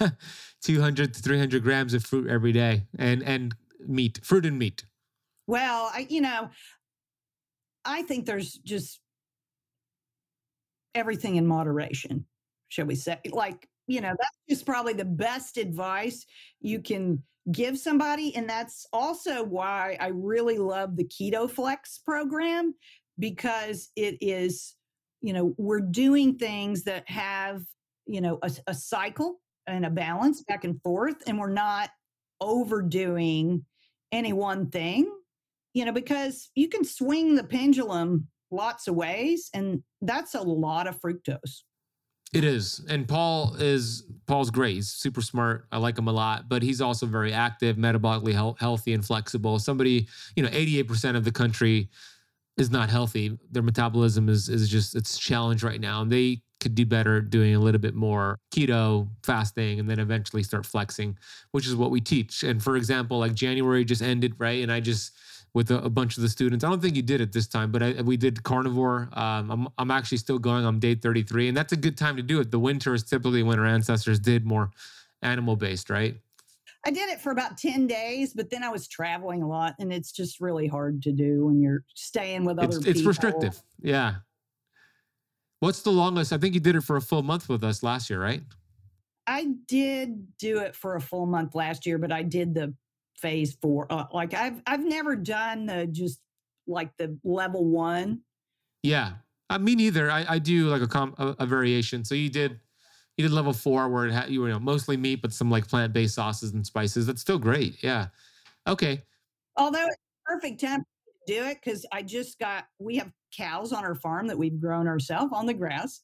[0.64, 3.54] 200 to 300 grams of fruit every day and, and
[3.86, 4.84] meat, fruit and meat.
[5.46, 6.48] Well, I, you know,
[7.84, 8.98] I think there's just
[10.94, 12.24] everything in moderation,
[12.68, 13.18] shall we say.
[13.30, 16.24] Like, you know, that's just probably the best advice
[16.60, 17.22] you can
[17.52, 18.34] give somebody.
[18.34, 22.74] And that's also why I really love the Keto Flex program
[23.18, 24.74] because it is,
[25.20, 27.62] you know, we're doing things that have,
[28.06, 31.90] you know, a, a cycle and a balance back and forth, and we're not
[32.40, 33.64] overdoing
[34.12, 35.10] any one thing
[35.74, 40.86] you know, because you can swing the pendulum lots of ways, and that's a lot
[40.86, 41.62] of fructose.
[42.34, 42.84] It is.
[42.88, 44.74] And Paul is Paul's great.
[44.74, 45.66] He's super smart.
[45.70, 49.60] I like him a lot, but he's also very active, metabolically he- healthy and flexible.
[49.60, 51.88] Somebody, you know, 88% of the country
[52.56, 53.38] is not healthy.
[53.52, 56.02] Their metabolism is is just it's challenged right now.
[56.02, 60.42] And they could do better doing a little bit more keto fasting and then eventually
[60.42, 61.16] start flexing,
[61.52, 62.42] which is what we teach.
[62.42, 64.60] And for example, like January just ended, right?
[64.60, 65.12] And I just
[65.54, 66.64] with a, a, bunch of the students.
[66.64, 69.08] I don't think you did it this time, but I, we did carnivore.
[69.12, 72.22] Um, I'm, I'm actually still going on day 33, and that's a good time to
[72.22, 72.50] do it.
[72.50, 74.72] The winter is typically when our ancestors did more
[75.22, 76.16] animal based, right?
[76.86, 79.92] I did it for about 10 days, but then I was traveling a lot, and
[79.92, 82.90] it's just really hard to do when you're staying with other it's, people.
[82.90, 83.62] It's restrictive.
[83.80, 84.16] Yeah.
[85.60, 86.32] What's the longest?
[86.32, 88.42] I think you did it for a full month with us last year, right?
[89.26, 92.74] I did do it for a full month last year, but I did the
[93.16, 93.86] phase four.
[93.90, 96.20] Uh, like I've I've never done the just
[96.66, 98.20] like the level one.
[98.82, 99.12] Yeah,
[99.50, 100.10] uh, me neither.
[100.10, 102.04] I, I do like a, com- a, a variation.
[102.04, 102.60] So you did
[103.16, 105.92] you did level four where it had you know mostly meat but some like plant
[105.92, 107.06] based sauces and spices.
[107.06, 107.82] That's still great.
[107.82, 108.08] Yeah.
[108.66, 109.02] Okay.
[109.56, 113.84] Although it's perfect time to do it because I just got we have cows on
[113.84, 116.02] our farm that we've grown ourselves on the grass,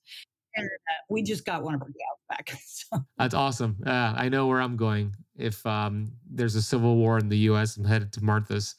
[1.08, 2.58] we just got one of our cows back.
[2.66, 3.04] So.
[3.18, 3.76] That's awesome.
[3.86, 5.14] Uh, I know where I'm going.
[5.36, 8.74] If um, there's a civil war in the U.S., I'm headed to Martha's.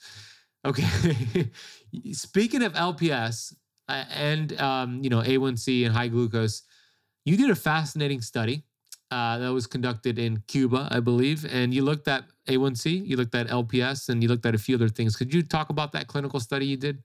[0.66, 1.50] Okay.
[2.12, 3.54] Speaking of LPS
[3.88, 6.64] uh, and um, you know A1C and high glucose,
[7.26, 8.64] you did a fascinating study
[9.12, 13.36] uh, that was conducted in Cuba, I believe, and you looked at A1C, you looked
[13.36, 15.16] at LPS, and you looked at a few other things.
[15.16, 17.04] Could you talk about that clinical study you did?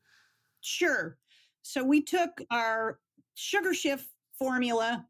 [0.60, 1.18] Sure.
[1.62, 3.00] So we took our
[3.34, 4.08] sugar shift
[4.38, 5.06] formula,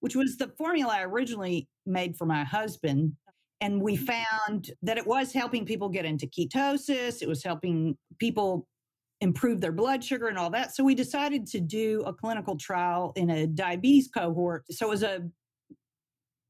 [0.00, 3.12] which was the formula I originally made for my husband.
[3.60, 4.06] And we mm-hmm.
[4.06, 8.66] found that it was helping people get into ketosis, it was helping people
[9.20, 10.74] improve their blood sugar and all that.
[10.74, 14.64] So we decided to do a clinical trial in a diabetes cohort.
[14.70, 15.28] So it was a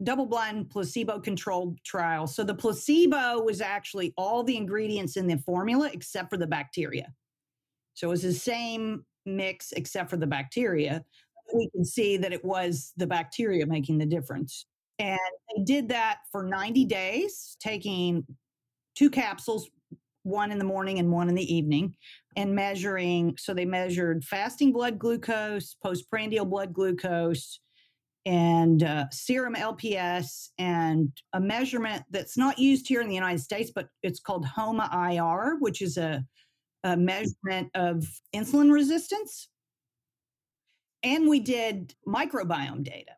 [0.03, 2.27] double blind placebo controlled trial.
[2.27, 7.13] So the placebo was actually all the ingredients in the formula except for the bacteria.
[7.95, 11.05] So it was the same mix except for the bacteria
[11.55, 14.67] we can see that it was the bacteria making the difference.
[14.99, 15.19] And
[15.57, 18.25] they did that for 90 days, taking
[18.95, 19.69] two capsules,
[20.25, 21.95] one in the morning and one in the evening,
[22.37, 23.37] and measuring.
[23.39, 27.61] So they measured fasting blood glucose, postprandial blood glucose,
[28.27, 33.73] and uh, serum LPS, and a measurement that's not used here in the United States,
[33.75, 36.23] but it's called HOMA IR, which is a,
[36.85, 39.49] a measurement of insulin resistance.
[41.03, 43.13] And we did microbiome data.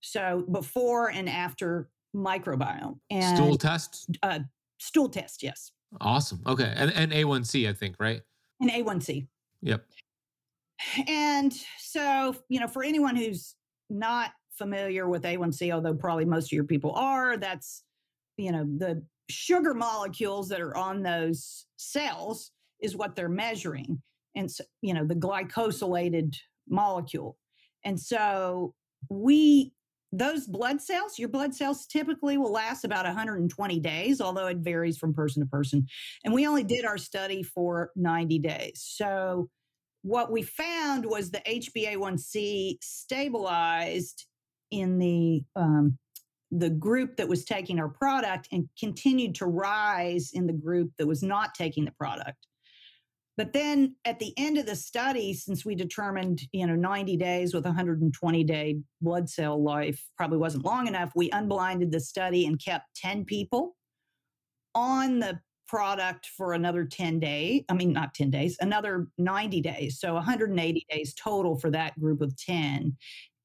[0.00, 4.10] So before and after microbiome and stool test.
[4.22, 4.40] Uh,
[4.78, 5.72] stool test, yes.
[6.00, 6.40] Awesome.
[6.46, 8.22] Okay, and and A1C, I think, right?
[8.60, 9.26] And A1C.
[9.62, 9.84] Yep.
[11.08, 13.54] And so, you know, for anyone who's
[13.90, 17.82] not familiar with A1C, although probably most of your people are, that's,
[18.36, 24.00] you know, the sugar molecules that are on those cells is what they're measuring.
[24.36, 26.34] And, so, you know, the glycosylated
[26.70, 27.36] molecule.
[27.84, 28.74] And so
[29.08, 29.72] we,
[30.12, 34.98] those blood cells, your blood cells typically will last about 120 days, although it varies
[34.98, 35.86] from person to person.
[36.24, 38.82] And we only did our study for 90 days.
[38.84, 39.48] So
[40.02, 44.26] what we found was the HbA1c stabilized
[44.70, 45.98] in the um,
[46.52, 51.06] the group that was taking our product and continued to rise in the group that
[51.06, 52.46] was not taking the product.
[53.40, 57.54] But then at the end of the study, since we determined, you know, 90 days
[57.54, 62.62] with 120 day blood cell life probably wasn't long enough, we unblinded the study and
[62.62, 63.78] kept 10 people
[64.74, 67.62] on the product for another 10 days.
[67.70, 69.98] I mean, not 10 days, another 90 days.
[69.98, 72.94] So 180 days total for that group of 10.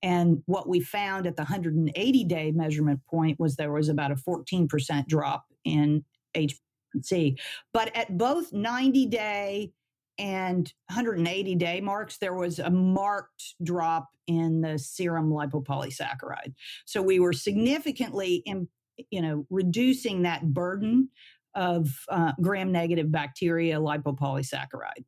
[0.04, 4.16] And what we found at the 180 day measurement point was there was about a
[4.16, 6.04] 14% drop in
[6.36, 7.40] HbA1c.
[7.72, 9.72] But at both 90 day
[10.18, 16.54] and 180 day marks, there was a marked drop in the serum lipopolysaccharide.
[16.86, 18.68] So we were significantly, in,
[19.12, 21.10] you know, reducing that burden
[21.54, 25.06] of uh, gram negative bacteria lipopolysaccharide.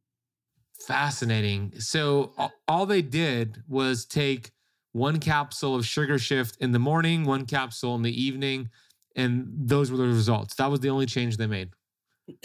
[0.85, 1.73] Fascinating.
[1.79, 2.33] So
[2.67, 4.51] all they did was take
[4.91, 8.69] one capsule of sugar shift in the morning, one capsule in the evening,
[9.15, 10.55] and those were the results.
[10.55, 11.69] That was the only change they made.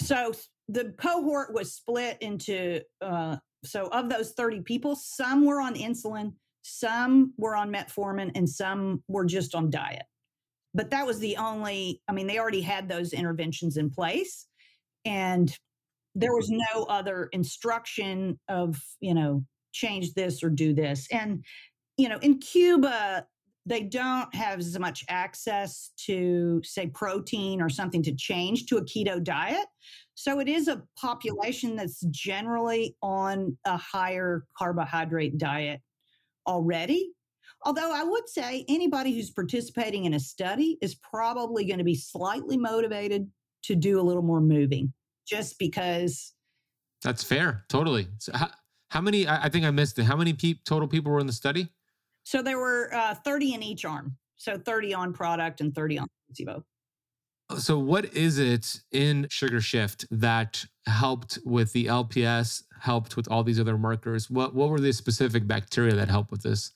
[0.01, 0.33] So
[0.73, 6.33] the cohort was split into uh, so of those 30 people, some were on insulin,
[6.63, 10.05] some were on metformin, and some were just on diet.
[10.75, 14.47] But that was the only i mean they already had those interventions in place
[15.05, 15.57] and
[16.15, 21.07] there was no other instruction of you know change this or do this.
[21.11, 21.45] And
[21.97, 23.27] you know in cuba
[23.65, 28.85] they don't have as much access to say protein or something to change to a
[28.85, 29.67] keto diet
[30.15, 35.81] so it is a population that's generally on a higher carbohydrate diet
[36.47, 37.13] already
[37.65, 41.95] Although I would say anybody who's participating in a study is probably going to be
[41.95, 43.31] slightly motivated
[43.65, 44.93] to do a little more moving
[45.27, 46.35] just because.
[47.03, 47.65] That's fair.
[47.69, 48.09] Totally.
[48.19, 48.51] So how,
[48.89, 50.05] how many, I, I, think I missed it.
[50.05, 51.69] How many pe- total people were in the study?
[52.25, 54.17] So there were uh, 30 in each arm.
[54.37, 56.65] So 30 on product and 30 on placebo.
[57.59, 63.45] So, what is it in Sugar Shift that helped with the LPS, helped with all
[63.45, 64.31] these other markers?
[64.31, 66.73] What, what were the specific bacteria that helped with this?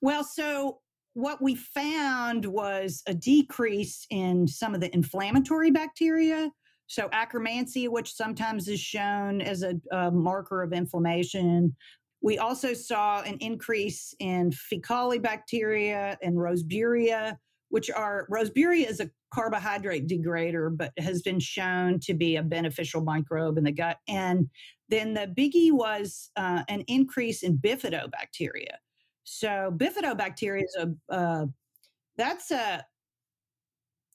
[0.00, 0.78] Well, so
[1.14, 6.50] what we found was a decrease in some of the inflammatory bacteria.
[6.86, 11.74] So, Akkermansia, which sometimes is shown as a, a marker of inflammation.
[12.20, 17.36] We also saw an increase in Faecalibacteria and Roseburia,
[17.72, 23.00] which are Roseburia is a carbohydrate degrader, but has been shown to be a beneficial
[23.00, 23.96] microbe in the gut.
[24.06, 24.50] And
[24.90, 28.76] then the biggie was uh, an increase in bifidobacteria.
[29.24, 31.46] So bifidobacteria is a uh,
[32.18, 32.84] that's a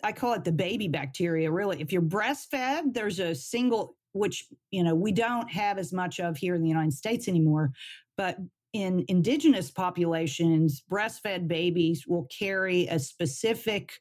[0.03, 1.51] I call it the baby bacteria.
[1.51, 6.19] Really, if you're breastfed, there's a single which you know we don't have as much
[6.19, 7.71] of here in the United States anymore,
[8.17, 8.37] but
[8.77, 13.91] in indigenous populations, breastfed babies will carry a specific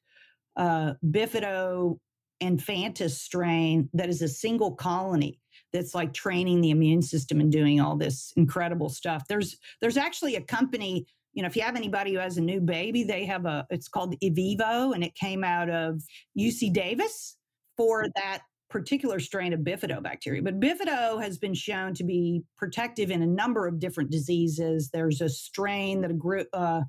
[0.56, 1.98] uh, bifido
[2.42, 5.40] infantis strain that is a single colony
[5.72, 9.24] that's like training the immune system and doing all this incredible stuff.
[9.28, 12.60] There's there's actually a company, you know, if you have anybody who has a new
[12.60, 16.02] baby, they have a it's called Evivo and it came out of
[16.38, 17.38] UC Davis
[17.78, 20.42] for that particular strain of bifidobacteria.
[20.42, 24.90] But bifido has been shown to be protective in a number of different diseases.
[24.92, 26.82] There's a strain that a group uh,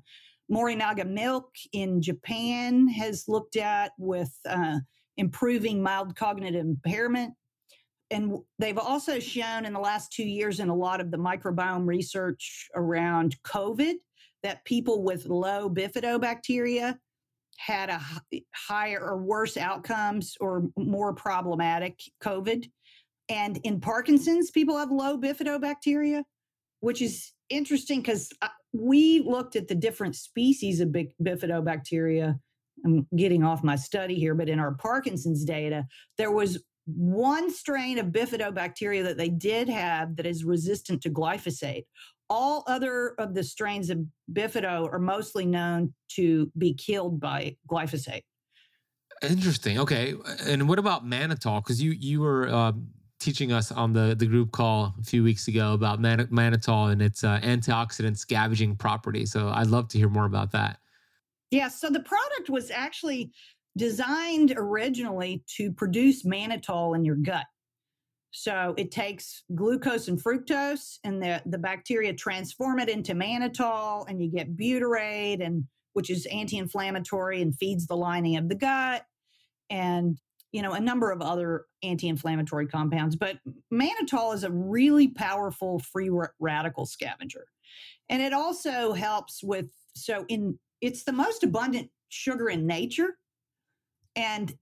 [0.50, 4.78] Morinaga milk in Japan has looked at with uh,
[5.16, 7.34] improving mild cognitive impairment
[8.10, 11.86] and they've also shown in the last two years in a lot of the microbiome
[11.86, 13.94] research around COVID
[14.42, 16.96] that people with low bifidobacteria
[17.58, 18.00] had a
[18.54, 22.70] higher or worse outcomes or more problematic COVID.
[23.28, 26.22] And in Parkinson's, people have low bifidobacteria,
[26.80, 30.90] which is interesting because uh, we looked at the different species of
[31.22, 32.38] bifidobacteria.
[32.84, 35.84] I'm getting off my study here, but in our Parkinson's data,
[36.16, 41.84] there was one strain of bifidobacteria that they did have that is resistant to glyphosate.
[42.30, 43.98] All other of the strains of
[44.32, 48.22] bifido are mostly known to be killed by glyphosate.
[49.22, 49.78] Interesting.
[49.78, 50.14] Okay,
[50.46, 51.62] and what about mannitol?
[51.62, 52.72] Because you you were uh,
[53.18, 57.02] teaching us on the the group call a few weeks ago about man- mannitol and
[57.02, 59.26] its uh, antioxidant scavenging property.
[59.26, 60.78] So I'd love to hear more about that.
[61.50, 61.68] Yeah.
[61.68, 63.32] So the product was actually
[63.76, 67.46] designed originally to produce mannitol in your gut.
[68.30, 74.22] So it takes glucose and fructose, and the, the bacteria transform it into mannitol, and
[74.22, 75.64] you get butyrate, and
[75.94, 79.04] which is anti-inflammatory and feeds the lining of the gut,
[79.70, 80.18] and
[80.52, 83.16] you know a number of other anti-inflammatory compounds.
[83.16, 83.38] But
[83.72, 87.46] mannitol is a really powerful free radical scavenger,
[88.08, 89.66] and it also helps with
[89.96, 93.16] so in it's the most abundant sugar in nature
[94.14, 94.54] and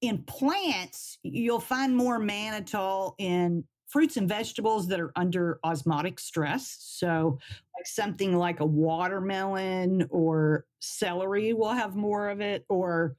[0.00, 6.76] in plants, you'll find more mannitol in fruits and vegetables that are under osmotic stress.
[6.80, 7.38] So,
[7.76, 13.16] like something like a watermelon or celery will have more of it, or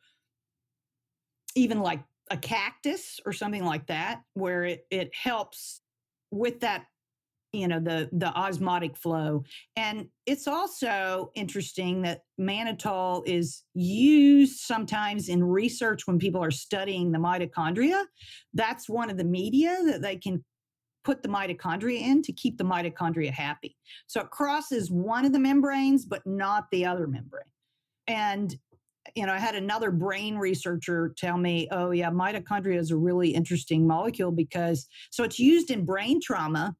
[1.55, 5.81] even like a cactus or something like that, where it, it helps
[6.31, 6.85] with that
[7.53, 9.43] you know the the osmotic flow.
[9.75, 17.11] And it's also interesting that mannitol is used sometimes in research when people are studying
[17.11, 18.03] the mitochondria.
[18.53, 20.43] That's one of the media that they can
[21.03, 23.77] put the mitochondria in to keep the mitochondria happy.
[24.07, 27.43] So it crosses one of the membranes but not the other membrane.
[28.07, 28.55] And
[29.15, 33.29] you know, I had another brain researcher tell me, oh, yeah, mitochondria is a really
[33.29, 36.75] interesting molecule because so it's used in brain trauma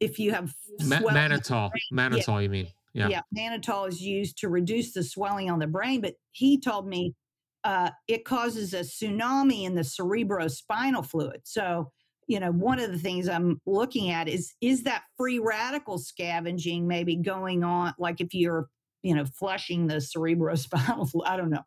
[0.00, 2.40] if you have Ma- mannitol, mannitol, yeah.
[2.40, 2.68] you mean?
[2.92, 3.08] Yeah.
[3.08, 7.14] yeah, mannitol is used to reduce the swelling on the brain, but he told me
[7.62, 11.40] uh, it causes a tsunami in the cerebrospinal fluid.
[11.44, 11.92] So,
[12.26, 16.86] you know, one of the things I'm looking at is is that free radical scavenging
[16.86, 18.68] maybe going on, like if you're,
[19.02, 21.28] you know, flushing the cerebrospinal fluid.
[21.28, 21.64] I don't know.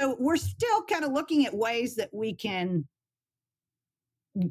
[0.00, 2.86] So we're still kind of looking at ways that we can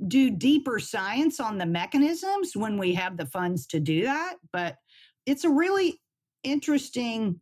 [0.07, 4.35] do deeper science on the mechanisms when we have the funds to do that.
[4.51, 4.77] But
[5.25, 5.99] it's a really
[6.43, 7.39] interesting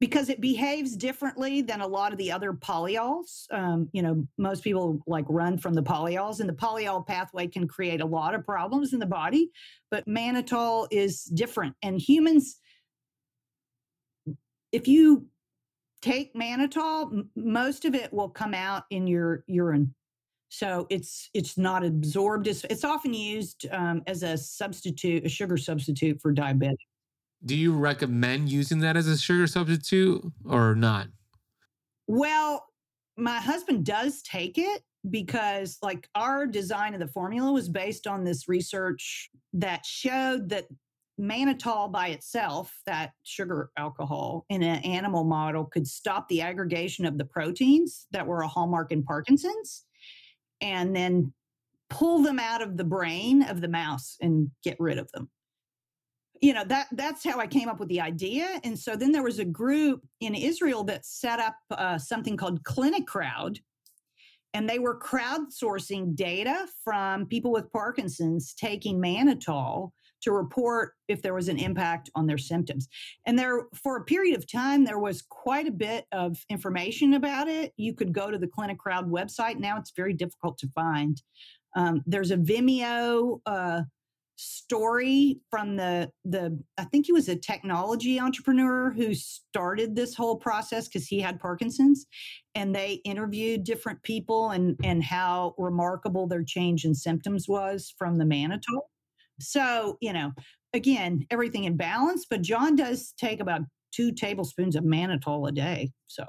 [0.00, 3.44] because it behaves differently than a lot of the other polyols.
[3.52, 7.66] Um, you know, most people like run from the polyols, and the polyol pathway can
[7.66, 9.50] create a lot of problems in the body.
[9.90, 12.58] But mannitol is different, and humans,
[14.72, 15.26] if you
[16.02, 19.94] take mannitol, m- most of it will come out in your urine
[20.54, 22.46] so it's it's not absorbed.
[22.46, 26.76] It's, it's often used um, as a substitute, a sugar substitute for diabetic.
[27.44, 31.08] Do you recommend using that as a sugar substitute or not?
[32.06, 32.64] Well,
[33.16, 38.24] my husband does take it because like our design of the formula was based on
[38.24, 40.66] this research that showed that
[41.20, 47.18] mannitol by itself, that sugar alcohol in an animal model, could stop the aggregation of
[47.18, 49.84] the proteins that were a hallmark in Parkinson's
[50.60, 51.32] and then
[51.90, 55.30] pull them out of the brain of the mouse and get rid of them.
[56.40, 59.22] You know that that's how i came up with the idea and so then there
[59.22, 63.60] was a group in israel that set up uh, something called ClinicCrowd
[64.52, 69.92] and they were crowdsourcing data from people with parkinson's taking mannitol
[70.24, 72.88] to report if there was an impact on their symptoms.
[73.26, 77.48] And there, for a period of time, there was quite a bit of information about
[77.48, 77.72] it.
[77.76, 79.58] You could go to the Clinic Crowd website.
[79.58, 81.22] Now it's very difficult to find.
[81.76, 83.82] Um, there's a Vimeo uh,
[84.36, 90.36] story from the the I think he was a technology entrepreneur who started this whole
[90.36, 92.06] process because he had Parkinson's,
[92.54, 98.18] and they interviewed different people and and how remarkable their change in symptoms was from
[98.18, 98.82] the mannitol.
[99.40, 100.32] So, you know,
[100.72, 103.62] again, everything in balance, but John does take about
[103.92, 105.92] two tablespoons of mannitol a day.
[106.06, 106.24] So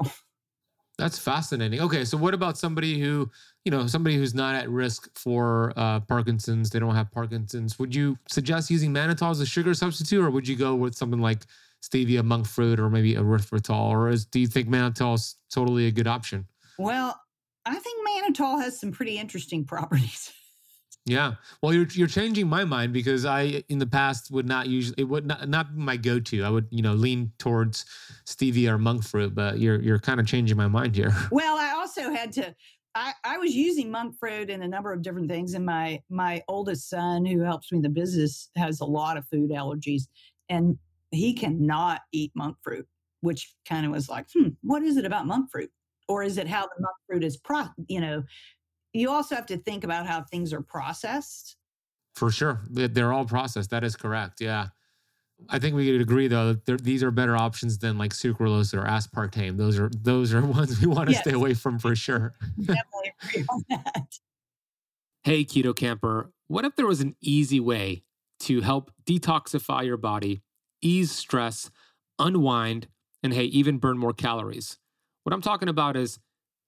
[0.97, 1.81] that's fascinating.
[1.81, 3.29] Okay, so what about somebody who,
[3.65, 6.69] you know, somebody who's not at risk for uh, Parkinson's?
[6.69, 7.77] They don't have Parkinson's.
[7.79, 11.19] Would you suggest using mannitol as a sugar substitute, or would you go with something
[11.19, 11.45] like
[11.83, 13.89] stevia, monk fruit, or maybe erythritol?
[13.89, 16.47] Or is, do you think mannitol is totally a good option?
[16.77, 17.19] Well,
[17.65, 20.31] I think mannitol has some pretty interesting properties.
[21.05, 21.35] Yeah.
[21.61, 25.03] Well, you're you're changing my mind because I in the past would not usually it
[25.03, 26.43] would not not be my go-to.
[26.43, 27.85] I would, you know, lean towards
[28.25, 31.13] stevia or monk fruit, but you're you're kind of changing my mind here.
[31.31, 32.55] Well, I also had to
[32.95, 35.53] I, I was using monk fruit in a number of different things.
[35.53, 39.27] And my my oldest son, who helps me in the business, has a lot of
[39.27, 40.03] food allergies.
[40.49, 40.77] And
[41.11, 42.87] he cannot eat monk fruit,
[43.21, 45.71] which kind of was like, hmm, what is it about monk fruit?
[46.07, 48.23] Or is it how the monk fruit is pro you know,
[48.95, 51.57] you also have to think about how things are processed.
[52.15, 52.61] For sure.
[52.69, 53.69] They're all processed.
[53.71, 54.39] That is correct.
[54.39, 54.67] Yeah.
[55.49, 58.85] I think we could agree though that these are better options than like sucralose or
[58.85, 59.57] aspartame.
[59.57, 61.21] Those are those are ones we want to yes.
[61.23, 62.33] stay away from for sure.
[62.57, 64.19] Definitely agree on that.
[65.23, 68.03] Hey keto camper, what if there was an easy way
[68.41, 70.41] to help detoxify your body,
[70.81, 71.69] ease stress,
[72.17, 72.87] unwind,
[73.21, 74.77] and hey, even burn more calories?
[75.23, 76.19] What I'm talking about is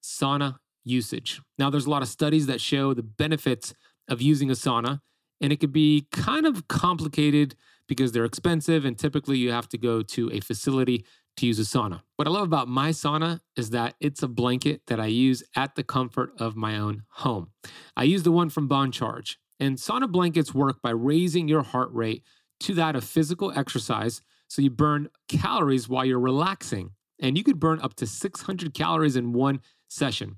[0.02, 0.58] sauna
[0.88, 1.40] usage.
[1.58, 3.74] Now, there's a lot of studies that show the benefits
[4.08, 5.00] of using a sauna,
[5.40, 7.54] and it could be kind of complicated
[7.86, 11.04] because they're expensive, and typically you have to go to a facility
[11.36, 12.02] to use a sauna.
[12.16, 15.74] What I love about my sauna is that it's a blanket that I use at
[15.74, 17.50] the comfort of my own home.
[17.96, 22.22] I use the one from BonCharge, and sauna blankets work by raising your heart rate
[22.60, 26.90] to that of physical exercise, so you burn calories while you're relaxing.
[27.20, 30.36] And you could burn up to 600 calories in one session.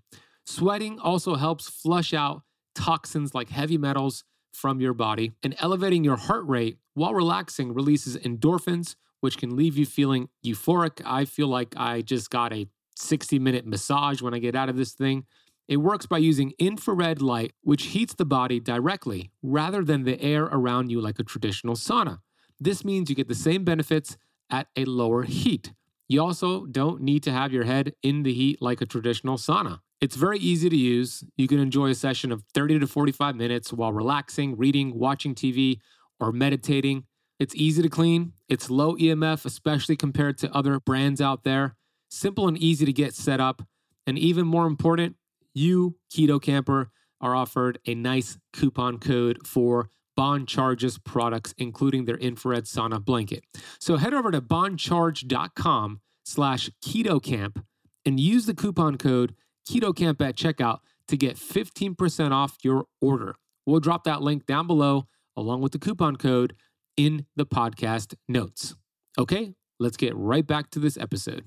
[0.50, 2.42] Sweating also helps flush out
[2.74, 8.16] toxins like heavy metals from your body, and elevating your heart rate while relaxing releases
[8.16, 11.00] endorphins, which can leave you feeling euphoric.
[11.06, 14.76] I feel like I just got a 60 minute massage when I get out of
[14.76, 15.24] this thing.
[15.68, 20.46] It works by using infrared light, which heats the body directly rather than the air
[20.46, 22.18] around you like a traditional sauna.
[22.58, 24.16] This means you get the same benefits
[24.50, 25.72] at a lower heat.
[26.08, 29.78] You also don't need to have your head in the heat like a traditional sauna.
[30.00, 31.24] It's very easy to use.
[31.36, 35.78] You can enjoy a session of 30 to 45 minutes while relaxing, reading, watching TV,
[36.18, 37.04] or meditating.
[37.38, 38.32] It's easy to clean.
[38.48, 41.76] It's low EMF, especially compared to other brands out there.
[42.10, 43.62] Simple and easy to get set up.
[44.06, 45.16] And even more important,
[45.54, 46.90] you, Keto Camper,
[47.20, 53.44] are offered a nice coupon code for BonCharge's products, including their infrared sauna blanket.
[53.78, 57.62] So head over to boncharge.com slash ketocamp
[58.04, 59.34] and use the coupon code
[59.68, 63.34] Keto Camp at checkout to get 15% off your order.
[63.66, 66.54] We'll drop that link down below along with the coupon code
[66.96, 68.74] in the podcast notes.
[69.18, 71.44] Okay, let's get right back to this episode.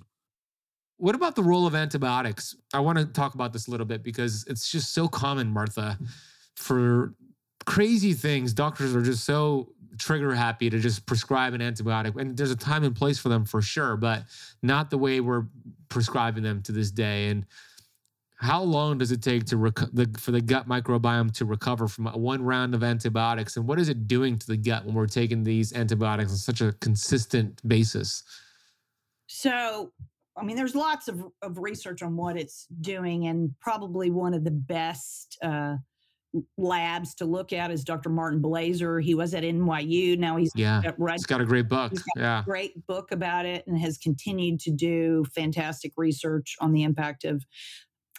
[0.97, 2.55] What about the role of antibiotics?
[2.73, 5.97] I want to talk about this a little bit because it's just so common, Martha,
[6.55, 7.15] for
[7.65, 8.53] crazy things.
[8.53, 12.15] Doctors are just so trigger happy to just prescribe an antibiotic.
[12.15, 14.23] And there's a time and place for them for sure, but
[14.61, 15.45] not the way we're
[15.89, 17.27] prescribing them to this day.
[17.27, 17.45] And
[18.37, 22.05] how long does it take to rec- the, for the gut microbiome to recover from
[22.07, 23.57] one round of antibiotics?
[23.57, 26.61] And what is it doing to the gut when we're taking these antibiotics on such
[26.61, 28.23] a consistent basis?
[29.27, 29.91] So
[30.37, 34.43] i mean there's lots of, of research on what it's doing and probably one of
[34.43, 35.75] the best uh,
[36.57, 40.81] labs to look at is dr martin blaser he was at nyu now he's yeah.
[41.11, 41.93] he's got a great book.
[42.15, 42.41] Yeah.
[42.43, 47.43] great book about it and has continued to do fantastic research on the impact of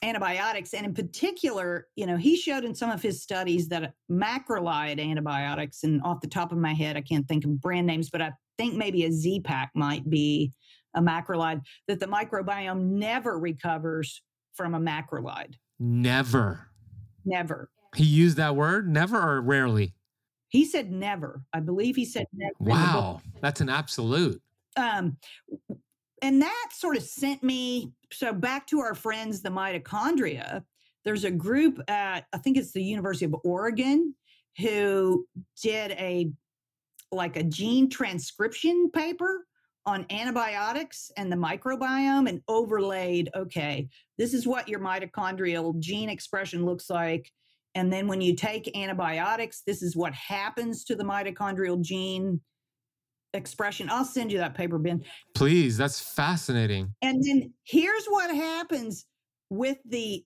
[0.05, 0.75] antibiotics.
[0.75, 5.83] And in particular, you know, he showed in some of his studies that macrolide antibiotics,
[5.83, 8.33] and off the top of my head, I can't think of brand names, but I
[8.59, 10.53] think maybe a Z-Pak might be
[10.95, 14.23] a macrolide, that the microbiome never recovers
[14.55, 15.55] from a macrolide.
[15.81, 16.69] Never.
[17.25, 17.71] Never.
[17.97, 19.95] He used that word, never or rarely?
[20.51, 21.43] He said never.
[21.53, 22.55] I believe he said never.
[22.61, 23.21] Wow.
[23.41, 24.41] That's an absolute.
[24.77, 25.17] Um,
[26.23, 30.63] and that sort of sent me so back to our friends the mitochondria
[31.05, 34.15] there's a group at i think it's the university of oregon
[34.59, 35.27] who
[35.63, 36.31] did a
[37.13, 39.47] like a gene transcription paper
[39.87, 43.89] on antibiotics and the microbiome and overlaid okay
[44.19, 47.31] this is what your mitochondrial gene expression looks like.
[47.77, 52.41] And then when you take antibiotics this is what happens to the mitochondrial gene
[53.35, 53.89] expression.
[53.91, 55.05] I'll send you that paper, Ben.
[55.35, 56.95] Please, that's fascinating.
[57.03, 59.07] And then here's what happens
[59.51, 60.25] with the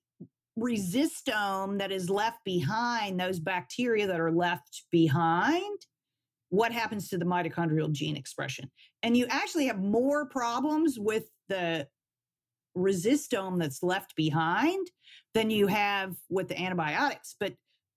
[0.58, 5.78] resistome that is left behind, those bacteria that are left behind.
[6.50, 8.70] What happens to the mitochondrial gene expression?
[9.02, 11.86] And you actually have more problems with the
[12.76, 14.86] resistome that's left behind
[15.34, 17.36] than you have with the antibiotics.
[17.38, 17.54] But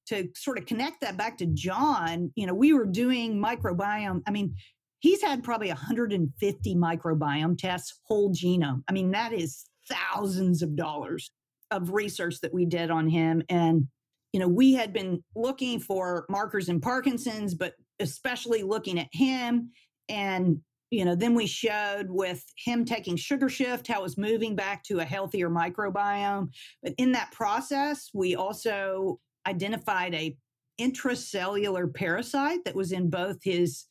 [0.08, 4.22] to sort of connect that back to John, you know, we were doing microbiome.
[4.28, 4.56] I mean,
[5.02, 8.84] He's had probably 150 microbiome tests, whole genome.
[8.88, 11.32] I mean, that is thousands of dollars
[11.70, 13.44] of research that we did on him.
[13.50, 13.88] And
[14.34, 19.72] you know, we had been looking for markers in Parkinson's, but especially looking at him.
[20.08, 24.56] And, you know, then we showed with him taking sugar shift how it was moving
[24.56, 26.50] back to a healthier microbiome.
[26.82, 30.36] But in that process, we also identified a
[30.80, 33.86] intracellular parasite that was in both his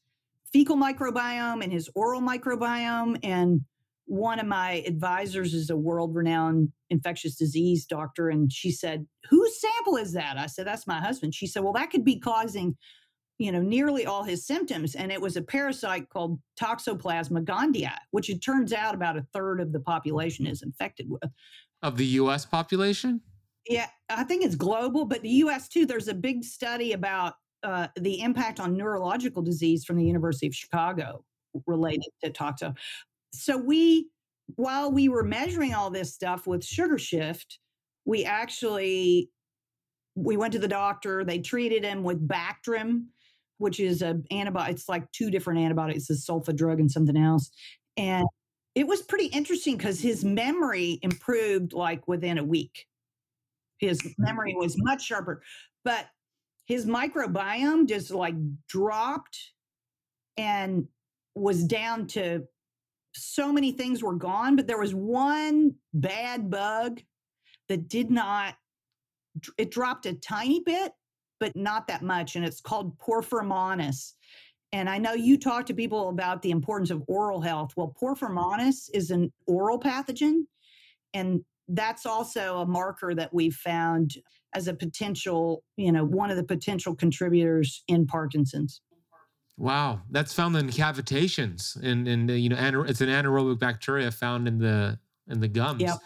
[0.53, 3.18] fecal microbiome and his oral microbiome.
[3.22, 3.62] And
[4.07, 8.28] one of my advisors is a world renowned infectious disease doctor.
[8.28, 10.36] And she said, Whose sample is that?
[10.36, 11.34] I said, That's my husband.
[11.34, 12.76] She said, Well, that could be causing,
[13.38, 14.94] you know, nearly all his symptoms.
[14.94, 19.61] And it was a parasite called Toxoplasma gondii, which it turns out about a third
[19.61, 21.30] of the population is infected with.
[21.82, 23.20] Of the US population?
[23.68, 25.86] Yeah, I think it's global, but the US too.
[25.86, 30.54] There's a big study about uh, the impact on neurological disease from the University of
[30.54, 31.24] Chicago
[31.66, 32.76] related to toxo
[33.32, 34.08] so we
[34.56, 37.58] while we were measuring all this stuff with sugar shift
[38.04, 39.28] we actually
[40.14, 43.06] we went to the doctor they treated him with bactrim
[43.58, 47.50] which is a antibiotic it's like two different antibiotics a sulfa drug and something else
[47.96, 48.26] and
[48.74, 52.86] it was pretty interesting because his memory improved like within a week.
[53.78, 55.42] His memory was much sharper
[55.84, 56.06] but
[56.70, 58.36] his microbiome just like
[58.68, 59.36] dropped
[60.36, 60.86] and
[61.34, 62.44] was down to
[63.12, 67.00] so many things were gone, but there was one bad bug
[67.68, 68.54] that did not,
[69.58, 70.92] it dropped a tiny bit,
[71.40, 72.36] but not that much.
[72.36, 74.12] And it's called Porphyromonas.
[74.70, 77.72] And I know you talk to people about the importance of oral health.
[77.76, 80.42] Well, Porphyromonas is an oral pathogen.
[81.14, 84.14] And that's also a marker that we've found
[84.55, 88.80] as a potential, you know, one of the potential contributors in Parkinson's.
[89.57, 94.59] Wow, that's found in cavitations, and and you know, it's an anaerobic bacteria found in
[94.59, 94.98] the
[95.28, 95.82] in the gums.
[95.82, 95.98] Yep.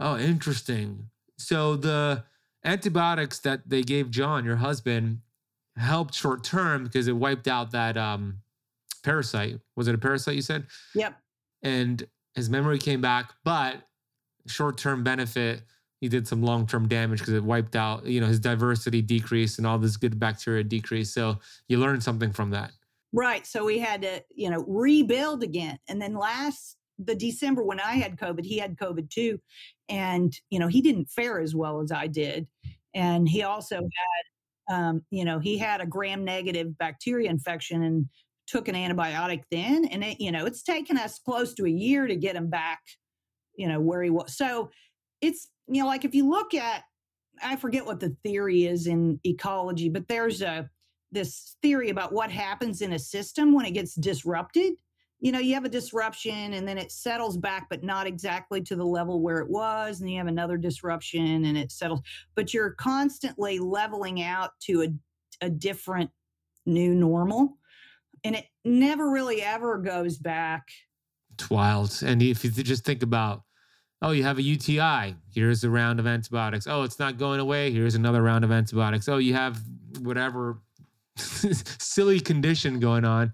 [0.00, 1.08] Oh, interesting.
[1.38, 2.24] So the
[2.64, 5.20] antibiotics that they gave John, your husband,
[5.76, 8.40] helped short term because it wiped out that um,
[9.04, 9.58] parasite.
[9.76, 10.66] Was it a parasite you said?
[10.94, 11.14] Yep.
[11.62, 13.76] And his memory came back, but
[14.46, 15.62] short term benefit,
[16.00, 19.58] he did some long term damage because it wiped out, you know, his diversity decreased
[19.58, 21.12] and all this good bacteria decreased.
[21.12, 21.38] So
[21.68, 22.72] you learned something from that.
[23.12, 23.46] Right.
[23.46, 25.78] So we had to, you know, rebuild again.
[25.88, 29.40] And then last the December when I had COVID, he had COVID too.
[29.88, 32.46] And, you know, he didn't fare as well as I did.
[32.94, 38.06] And he also had, um, you know, he had a gram negative bacteria infection and
[38.46, 39.86] took an antibiotic then.
[39.86, 42.80] And, it, you know, it's taken us close to a year to get him back,
[43.56, 44.36] you know, where he was.
[44.36, 44.70] So
[45.20, 46.84] it's, you know, like if you look at,
[47.42, 50.68] I forget what the theory is in ecology, but there's a,
[51.12, 54.74] this theory about what happens in a system when it gets disrupted.
[55.20, 58.76] You know you have a disruption and then it settles back but not exactly to
[58.76, 62.02] the level where it was and you have another disruption and it settles
[62.36, 66.08] but you're constantly leveling out to a, a different
[66.66, 67.58] new normal
[68.22, 70.68] and it never really ever goes back.
[71.34, 73.42] It's wild and if you just think about
[74.02, 77.70] oh you have a uti here's a round of antibiotics oh it's not going away
[77.70, 79.60] here's another round of antibiotics oh you have
[80.00, 80.58] whatever
[81.16, 83.32] silly condition going on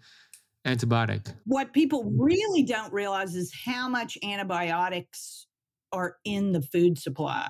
[0.66, 1.34] antibiotic.
[1.44, 5.46] What people really don't realize is how much antibiotics
[5.92, 7.48] are in the food supply.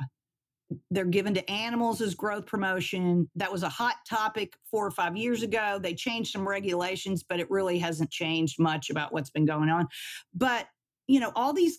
[0.90, 3.28] They're given to animals as growth promotion.
[3.36, 5.78] That was a hot topic four or five years ago.
[5.80, 9.86] They changed some regulations, but it really hasn't changed much about what's been going on.
[10.34, 10.66] But,
[11.06, 11.78] you know, all these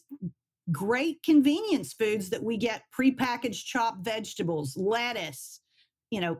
[0.71, 5.61] great convenience foods that we get prepackaged chopped vegetables, lettuce,
[6.11, 6.37] you know,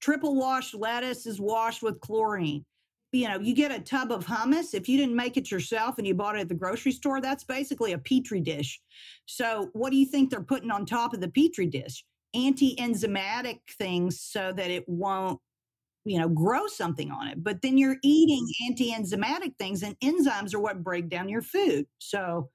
[0.00, 2.64] triple washed lettuce is washed with chlorine.
[3.12, 4.74] You know, you get a tub of hummus.
[4.74, 7.44] If you didn't make it yourself and you bought it at the grocery store, that's
[7.44, 8.80] basically a petri dish.
[9.26, 12.04] So, what do you think they're putting on top of the petri dish?
[12.34, 15.40] Anti enzymatic things so that it won't
[16.04, 20.60] you know grow something on it but then you're eating anti-enzymatic things and enzymes are
[20.60, 22.50] what break down your food so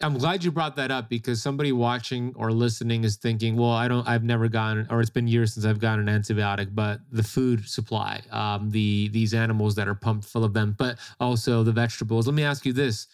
[0.00, 3.88] I'm glad you brought that up because somebody watching or listening is thinking, well, I
[3.88, 7.24] don't, I've never gotten, or it's been years since I've gotten an antibiotic, but the
[7.24, 11.72] food supply, um, the these animals that are pumped full of them, but also the
[11.72, 12.28] vegetables.
[12.28, 13.08] Let me ask you this: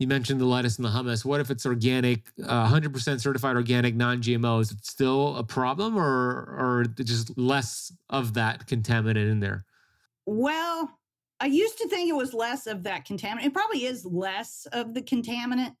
[0.00, 1.24] You mentioned the lettuce and the hummus.
[1.24, 4.60] What if it's organic, uh, 100% certified organic, non-GMO?
[4.60, 6.02] Is it still a problem, or
[6.58, 9.64] or just less of that contaminant in there?
[10.26, 10.98] Well,
[11.40, 13.44] I used to think it was less of that contaminant.
[13.44, 15.76] It probably is less of the contaminant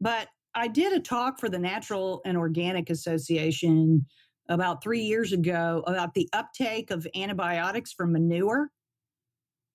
[0.00, 4.06] but I did a talk for the Natural and Organic Association
[4.48, 8.70] about three years ago about the uptake of antibiotics from manure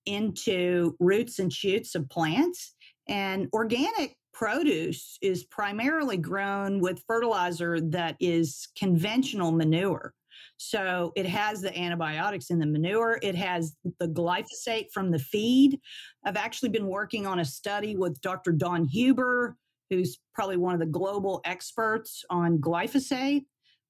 [0.06, 2.74] into roots and shoots of plants.
[3.08, 10.14] And organic produce is primarily grown with fertilizer that is conventional manure.
[10.56, 15.78] So it has the antibiotics in the manure, it has the glyphosate from the feed.
[16.24, 18.52] I've actually been working on a study with Dr.
[18.52, 19.56] Don Huber,
[19.92, 23.44] who's probably one of the global experts on glyphosate,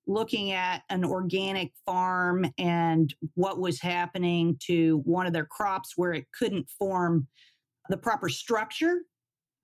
[0.09, 6.13] looking at an organic farm and what was happening to one of their crops where
[6.13, 7.29] it couldn't form
[7.89, 9.03] the proper structure.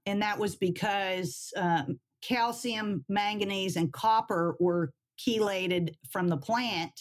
[0.06, 6.92] And that was because um, calcium, manganese, and copper were chelated from the plant.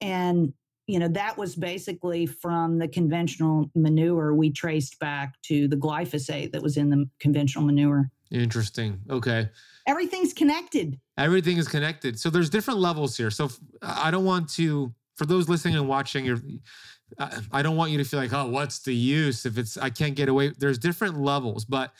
[0.00, 0.54] And,
[0.86, 6.52] you know, that was basically from the conventional manure we traced back to the glyphosate
[6.52, 8.10] that was in the conventional manure.
[8.30, 9.00] Interesting.
[9.08, 9.48] Okay.
[9.86, 10.98] Everything's connected.
[11.16, 12.18] Everything is connected.
[12.18, 13.30] So there's different levels here.
[13.30, 13.50] So
[13.82, 16.40] I don't want to, for those listening and watching, you're,
[17.52, 20.16] I don't want you to feel like, oh, what's the use if it's I can't
[20.16, 20.52] get away.
[20.58, 21.92] There's different levels, but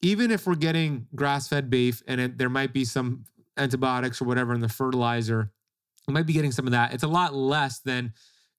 [0.00, 3.24] even if we're getting grass-fed beef and it, there might be some
[3.56, 5.50] antibiotics or whatever in the fertilizer,
[6.06, 6.94] we might be getting some of that.
[6.94, 8.12] It's a lot less than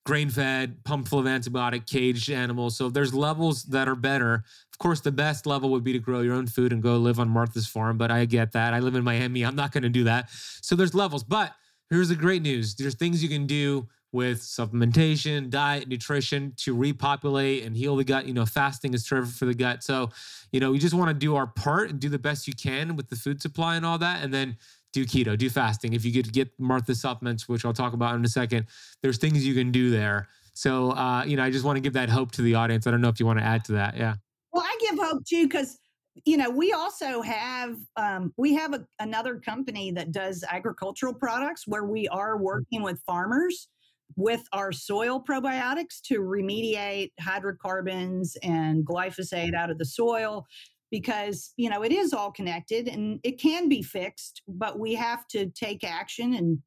[0.06, 2.78] grain-fed, pumped full of antibiotic, caged animals.
[2.78, 4.44] So there's levels that are better.
[4.72, 7.20] Of course, the best level would be to grow your own food and go live
[7.20, 8.74] on Martha's farm, but I get that.
[8.74, 9.44] I live in Miami.
[9.44, 10.30] I'm not going to do that.
[10.62, 11.54] So there's levels, but
[11.90, 12.76] here's the great news.
[12.76, 18.26] There's things you can do with supplementation, diet, nutrition to repopulate and heal the gut.
[18.26, 19.84] You know, fasting is terrific for the gut.
[19.84, 20.12] So,
[20.52, 22.96] you know, we just want to do our part and do the best you can
[22.96, 24.24] with the food supply and all that.
[24.24, 24.56] And then
[24.96, 25.94] do keto, do fasting.
[25.94, 28.68] If you could get Martha supplements, which I'll talk about in a second,
[29.04, 30.30] there's things you can do there.
[30.54, 32.88] So, uh, you know, I just want to give that hope to the audience.
[32.88, 33.98] I don't know if you want to add to that.
[33.98, 34.16] Yeah.
[34.54, 35.78] Well, I give hope too, because
[36.24, 41.68] you know we also have um, we have a, another company that does agricultural products
[41.68, 43.68] where we are working with farmers
[44.16, 50.46] with our soil probiotics to remediate hydrocarbons and glyphosate out of the soil
[50.92, 55.28] because you know it is all connected and it can be fixed but we have
[55.28, 56.60] to take action and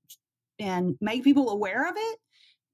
[0.58, 2.18] and make people aware of it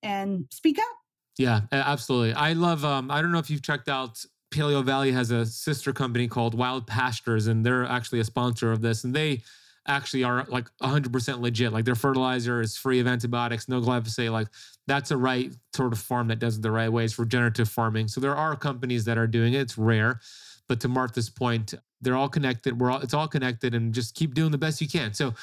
[0.02, 0.96] and speak up
[1.38, 4.24] yeah absolutely i love um i don't know if you've checked out
[4.54, 9.02] Paleovalley has a sister company called wild pastures and they're actually a sponsor of this
[9.02, 9.42] and they
[9.86, 11.72] actually are like 100% legit.
[11.72, 14.32] Like their fertilizer is free of antibiotics, no glyphosate.
[14.32, 14.48] Like
[14.86, 17.04] that's a right sort of farm that does it the right way.
[17.04, 18.08] It's regenerative farming.
[18.08, 19.60] So there are companies that are doing it.
[19.60, 20.20] It's rare.
[20.68, 22.80] But to Martha's point, they're all connected.
[22.80, 25.14] We're all it's all connected and just keep doing the best you can.
[25.14, 25.34] So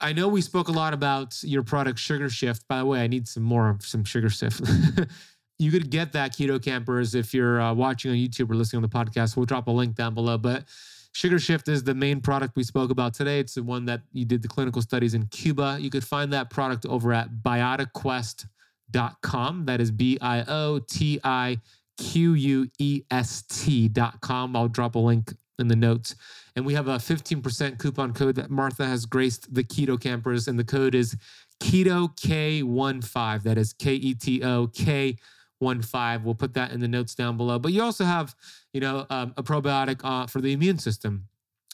[0.00, 2.66] I know we spoke a lot about your product Sugar Shift.
[2.68, 4.60] By the way, I need some more of some Sugar Shift.
[5.58, 8.88] you could get that keto campers if you're uh, watching on YouTube or listening on
[8.88, 9.36] the podcast.
[9.36, 10.38] We'll drop a link down below.
[10.38, 10.64] But
[11.12, 13.40] Sugar Shift is the main product we spoke about today.
[13.40, 15.78] It's the one that you did the clinical studies in Cuba.
[15.80, 19.66] You could find that product over at biotiquest.com.
[19.66, 21.58] That is B I O T I
[21.98, 24.56] Q U E S T.com.
[24.56, 26.14] I'll drop a link in the notes.
[26.56, 30.58] And we have a 15% coupon code that Martha has graced the keto campers, and
[30.58, 31.16] the code is
[31.60, 33.42] keto K15.
[33.42, 35.16] That is K E T O K
[35.58, 36.24] one five.
[36.24, 37.58] We'll put that in the notes down below.
[37.58, 38.34] But you also have,
[38.72, 41.24] you know, um, a probiotic uh, for the immune system.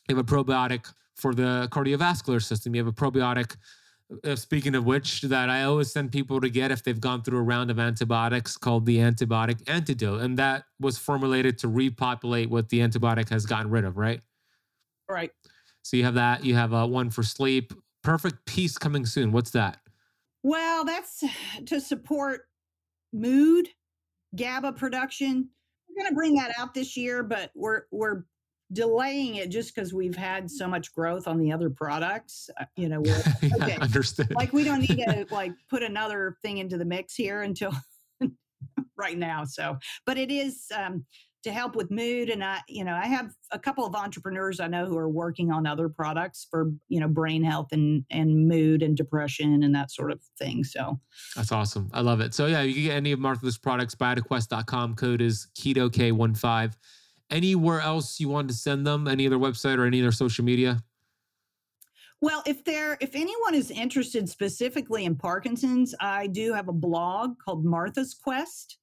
[0.08, 2.74] You have a probiotic for the cardiovascular system.
[2.74, 3.56] You have a probiotic.
[4.22, 7.38] Uh, speaking of which, that I always send people to get if they've gone through
[7.38, 12.68] a round of antibiotics called the antibiotic antidote, and that was formulated to repopulate what
[12.68, 13.96] the antibiotic has gotten rid of.
[13.96, 14.20] Right.
[15.08, 15.30] Right.
[15.82, 16.44] So you have that.
[16.44, 17.72] You have uh, one for sleep.
[18.02, 19.32] Perfect peace coming soon.
[19.32, 19.78] What's that?
[20.42, 21.24] Well, that's
[21.66, 22.42] to support
[23.12, 23.68] mood,
[24.36, 25.48] GABA production.
[25.88, 28.24] We're going to bring that out this year, but we're we're
[28.72, 32.50] delaying it just because we've had so much growth on the other products.
[32.58, 33.02] Uh, you know,
[33.60, 34.32] okay, understood.
[34.34, 37.72] Like we don't need to like put another thing into the mix here until
[38.96, 39.44] right now.
[39.44, 41.04] So, but it is um,
[41.44, 44.66] to help with mood and i you know i have a couple of entrepreneurs i
[44.66, 48.82] know who are working on other products for you know brain health and and mood
[48.82, 50.98] and depression and that sort of thing so
[51.36, 54.94] that's awesome i love it so yeah you can get any of martha's products biotiquest.com
[54.94, 56.74] code is keto k15
[57.30, 60.82] anywhere else you want to send them any other website or any other social media
[62.20, 67.34] well, if there if anyone is interested specifically in Parkinson's, I do have a blog
[67.44, 68.78] called Martha's Quest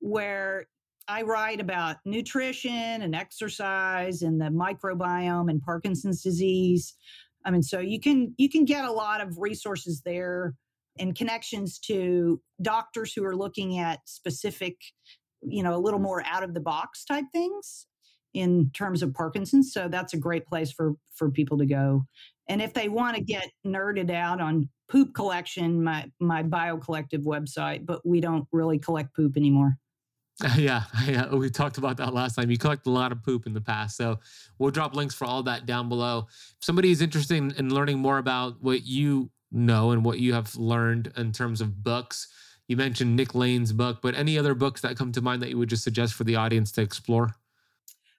[0.00, 0.66] where
[1.06, 2.72] I write about nutrition
[3.02, 6.96] and exercise and the microbiome and Parkinson's disease.
[7.44, 10.54] I mean, so you can you can get a lot of resources there
[10.98, 14.76] and connections to doctors who are looking at specific,
[15.42, 17.86] you know, a little more out of the box type things
[18.34, 19.72] in terms of Parkinson's.
[19.72, 22.06] So that's a great place for for people to go.
[22.48, 23.40] And if they want to mm-hmm.
[23.40, 29.14] get nerded out on poop collection, my my BioCollective website, but we don't really collect
[29.14, 29.76] poop anymore.
[30.56, 32.50] Yeah, yeah, we talked about that last time.
[32.50, 34.20] You collect a lot of poop in the past, so
[34.58, 36.28] we'll drop links for all that down below.
[36.28, 40.32] If somebody is interested in, in learning more about what you know and what you
[40.32, 42.28] have learned in terms of books?
[42.70, 45.58] You mentioned Nick Lane's book, but any other books that come to mind that you
[45.58, 47.34] would just suggest for the audience to explore?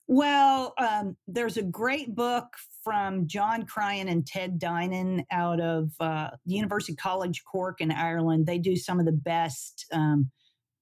[0.08, 2.47] Well, um, there's a great book
[2.84, 8.45] from John Cryan and Ted Dinan out of uh, University College Cork in Ireland.
[8.45, 10.30] They do some of the best um,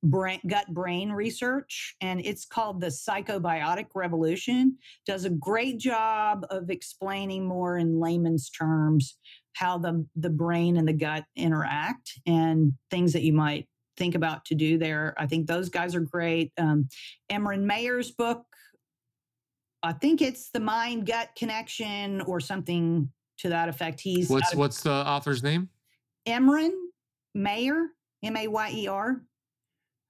[0.02, 4.80] brain, gut brain research, and it's called the Psychobiotic Revolution.
[5.06, 9.16] Does a great job of explaining more in layman's terms
[9.60, 14.46] how the the brain and the gut interact and things that you might think about
[14.46, 15.14] to do there.
[15.18, 16.54] I think those guys are great.
[16.58, 16.88] Um,
[17.30, 18.46] Emeran Mayer's book,
[19.84, 24.00] I think it's the mind gut connection or something to that effect.
[24.00, 25.68] He's what's what's the author's name?
[26.26, 26.72] Emeran
[27.36, 27.88] Mayer,
[28.24, 29.22] M A Y E R.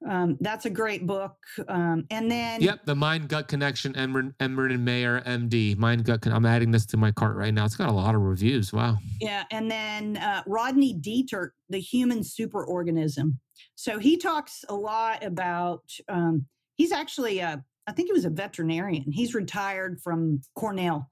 [0.08, 1.36] Um, that's a great book.
[1.68, 5.78] Um, and then Yep, the Mind Gut Connection, Emeran, Emeran and Mayer, MD.
[5.78, 6.22] Mind Gut.
[6.22, 7.66] Con- I'm adding this to my cart right now.
[7.66, 8.72] It's got a lot of reviews.
[8.72, 8.98] Wow.
[9.20, 13.38] Yeah, and then uh, Rodney Dietert, the human superorganism.
[13.76, 15.84] So he talks a lot about.
[16.08, 16.46] Um,
[16.76, 19.12] he's actually a, I think he was a veterinarian.
[19.12, 21.10] He's retired from Cornell,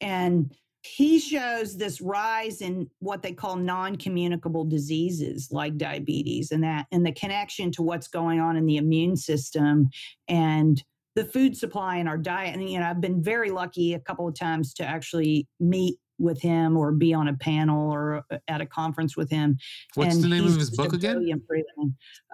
[0.00, 6.86] and he shows this rise in what they call non-communicable diseases like diabetes and that
[6.90, 9.90] and the connection to what's going on in the immune system
[10.28, 10.82] and
[11.16, 12.54] the food supply in our diet.
[12.54, 16.40] And you know i've been very lucky a couple of times to actually meet with
[16.40, 19.58] him or be on a panel or uh, at a conference with him
[19.94, 21.22] what's and the name of his book again?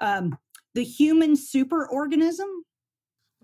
[0.00, 0.36] um,
[0.74, 2.46] the human superorganism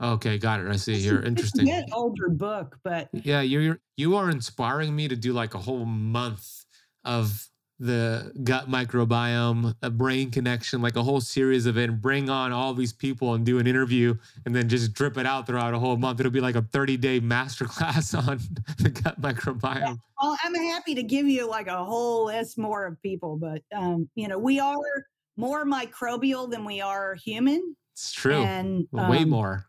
[0.03, 0.67] Okay, got it.
[0.67, 0.97] I see.
[0.97, 1.71] You're interesting.
[1.71, 5.85] An older book, but yeah, you're you are inspiring me to do like a whole
[5.85, 6.65] month
[7.05, 7.49] of
[7.79, 12.53] the gut microbiome, a brain connection, like a whole series of it, and bring on
[12.53, 15.79] all these people and do an interview, and then just drip it out throughout a
[15.79, 16.19] whole month.
[16.19, 18.41] It'll be like a 30 day masterclass on
[18.79, 19.81] the gut microbiome.
[19.81, 19.95] Yeah.
[20.21, 24.09] Well, I'm happy to give you like a whole list more of people, but um,
[24.17, 27.77] you know, we are more microbial than we are human.
[27.93, 28.43] It's true.
[28.43, 29.67] And um, way more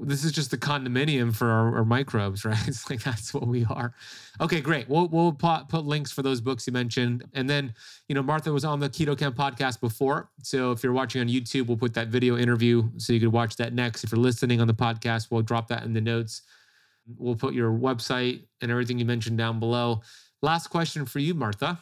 [0.00, 2.68] this is just the condominium for our, our, microbes, right?
[2.68, 3.94] It's like that's what we are.
[4.40, 4.88] Okay, great.
[4.88, 7.74] We'll we'll put, put links for those books you mentioned, and then
[8.08, 11.28] you know Martha was on the Keto Kamp podcast before, so if you're watching on
[11.28, 14.04] YouTube, we'll put that video interview so you can watch that next.
[14.04, 16.42] If you're listening on the podcast, we'll drop that in the notes.
[17.18, 20.02] We'll put your website and everything you mentioned down below.
[20.42, 21.78] Last question for you, Martha.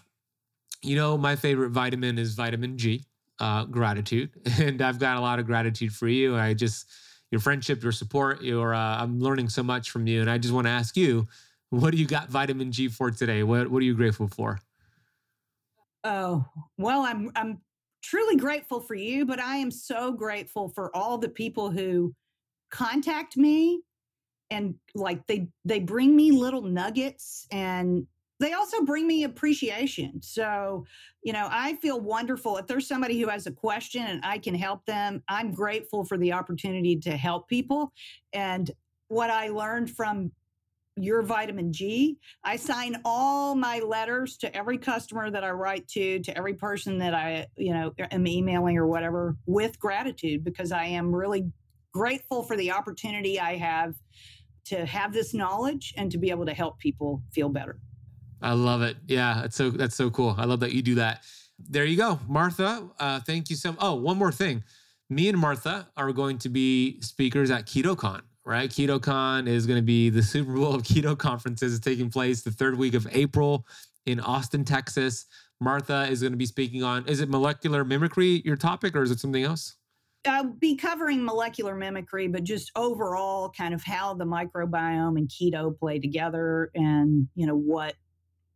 [0.82, 3.04] You know my favorite vitamin is vitamin G,
[3.38, 6.36] uh, gratitude, and I've got a lot of gratitude for you.
[6.36, 6.86] I just
[7.32, 8.42] your friendship, your support.
[8.42, 11.26] Your uh, I'm learning so much from you, and I just want to ask you,
[11.70, 13.42] what do you got vitamin G for today?
[13.42, 14.60] What What are you grateful for?
[16.04, 16.44] Oh
[16.78, 17.58] well, I'm I'm
[18.04, 22.14] truly grateful for you, but I am so grateful for all the people who
[22.70, 23.82] contact me
[24.50, 28.06] and like they they bring me little nuggets and
[28.42, 30.20] they also bring me appreciation.
[30.20, 30.84] So,
[31.22, 32.56] you know, I feel wonderful.
[32.56, 36.18] If there's somebody who has a question and I can help them, I'm grateful for
[36.18, 37.92] the opportunity to help people.
[38.32, 38.68] And
[39.06, 40.32] what I learned from
[40.96, 46.18] your vitamin G, I sign all my letters to every customer that I write to,
[46.20, 50.86] to every person that I, you know, am emailing or whatever with gratitude because I
[50.86, 51.50] am really
[51.92, 53.94] grateful for the opportunity I have
[54.64, 57.78] to have this knowledge and to be able to help people feel better.
[58.42, 58.96] I love it.
[59.06, 60.34] Yeah, that's so that's so cool.
[60.38, 61.22] I love that you do that.
[61.58, 62.88] There you go, Martha.
[62.98, 63.76] Uh, thank you so.
[63.78, 64.64] Oh, one more thing.
[65.08, 68.22] Me and Martha are going to be speakers at KetoCon.
[68.44, 71.76] Right, KetoCon is going to be the Super Bowl of keto conferences.
[71.76, 73.64] It's taking place the third week of April
[74.06, 75.26] in Austin, Texas.
[75.60, 77.06] Martha is going to be speaking on.
[77.06, 79.76] Is it molecular mimicry your topic, or is it something else?
[80.26, 85.76] I'll be covering molecular mimicry, but just overall, kind of how the microbiome and keto
[85.78, 87.94] play together, and you know what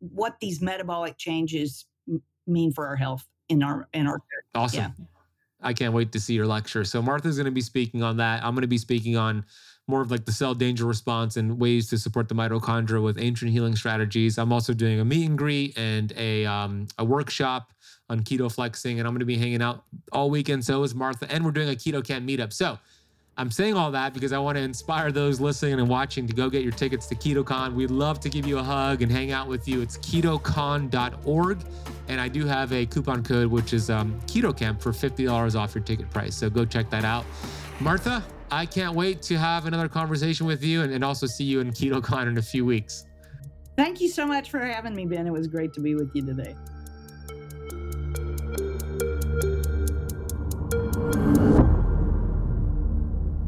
[0.01, 1.87] what these metabolic changes
[2.47, 4.21] mean for our health in our in our
[4.55, 4.95] awesome.
[4.99, 5.05] Yeah.
[5.63, 6.85] i can't wait to see your lecture.
[6.85, 8.45] So martha's going to be speaking on that.
[8.45, 9.45] I'm going to be speaking on
[9.89, 13.53] more of like the cell danger response and ways to support the mitochondria with ancient
[13.53, 14.37] healing strategies.
[14.37, 17.73] I'm also doing a meet and greet and a um, a workshop
[18.09, 20.65] on keto flexing and i'm going to be hanging out all weekend.
[20.65, 22.53] So is martha and we're doing a keto camp meetup.
[22.53, 22.79] So
[23.39, 26.49] I'm saying all that because I want to inspire those listening and watching to go
[26.49, 27.75] get your tickets to KetoCon.
[27.75, 29.83] We'd love to give you a hug and hang out with you.
[29.83, 31.59] It's ketocon.org.
[32.09, 35.85] And I do have a coupon code, which is um, KetoCamp for $50 off your
[35.85, 36.35] ticket price.
[36.35, 37.27] So go check that out.
[37.79, 41.61] Martha, I can't wait to have another conversation with you and, and also see you
[41.61, 43.05] in KetoCon in a few weeks.
[43.77, 45.27] Thank you so much for having me, Ben.
[45.27, 46.55] It was great to be with you today.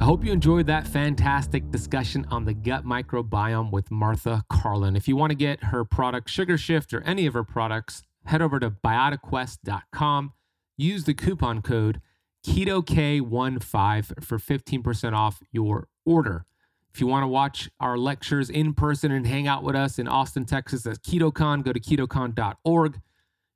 [0.09, 4.97] Hope you enjoyed that fantastic discussion on the gut microbiome with Martha Carlin.
[4.97, 8.41] If you want to get her product Sugar Shift or any of her products, head
[8.41, 10.33] over to biotiquest.com,
[10.79, 12.01] use the coupon code
[12.47, 16.47] KETOK15 for 15% off your order.
[16.95, 20.09] If you want to watch our lectures in person and hang out with us in
[20.09, 22.99] Austin, Texas at KetoCon, go to ketocon.org.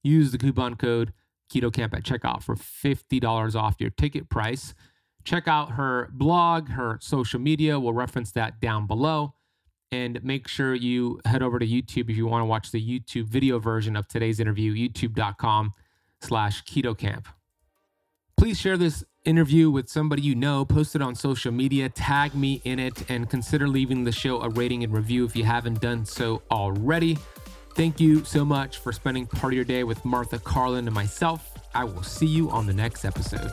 [0.05, 1.15] Use the coupon code
[1.51, 4.74] KetoCamp at checkout for $50 off your ticket price.
[5.24, 7.78] Check out her blog, her social media.
[7.78, 9.35] We'll reference that down below.
[9.90, 13.27] And make sure you head over to YouTube if you want to watch the YouTube
[13.27, 15.74] video version of today's interview, youtube.com
[16.23, 17.27] slash ketocamp.
[18.39, 22.61] Please share this interview with somebody you know, post it on social media, tag me
[22.65, 26.05] in it, and consider leaving the show a rating and review if you haven't done
[26.05, 27.19] so already.
[27.74, 31.53] Thank you so much for spending part of your day with Martha Carlin and myself.
[31.74, 33.53] I will see you on the next episode.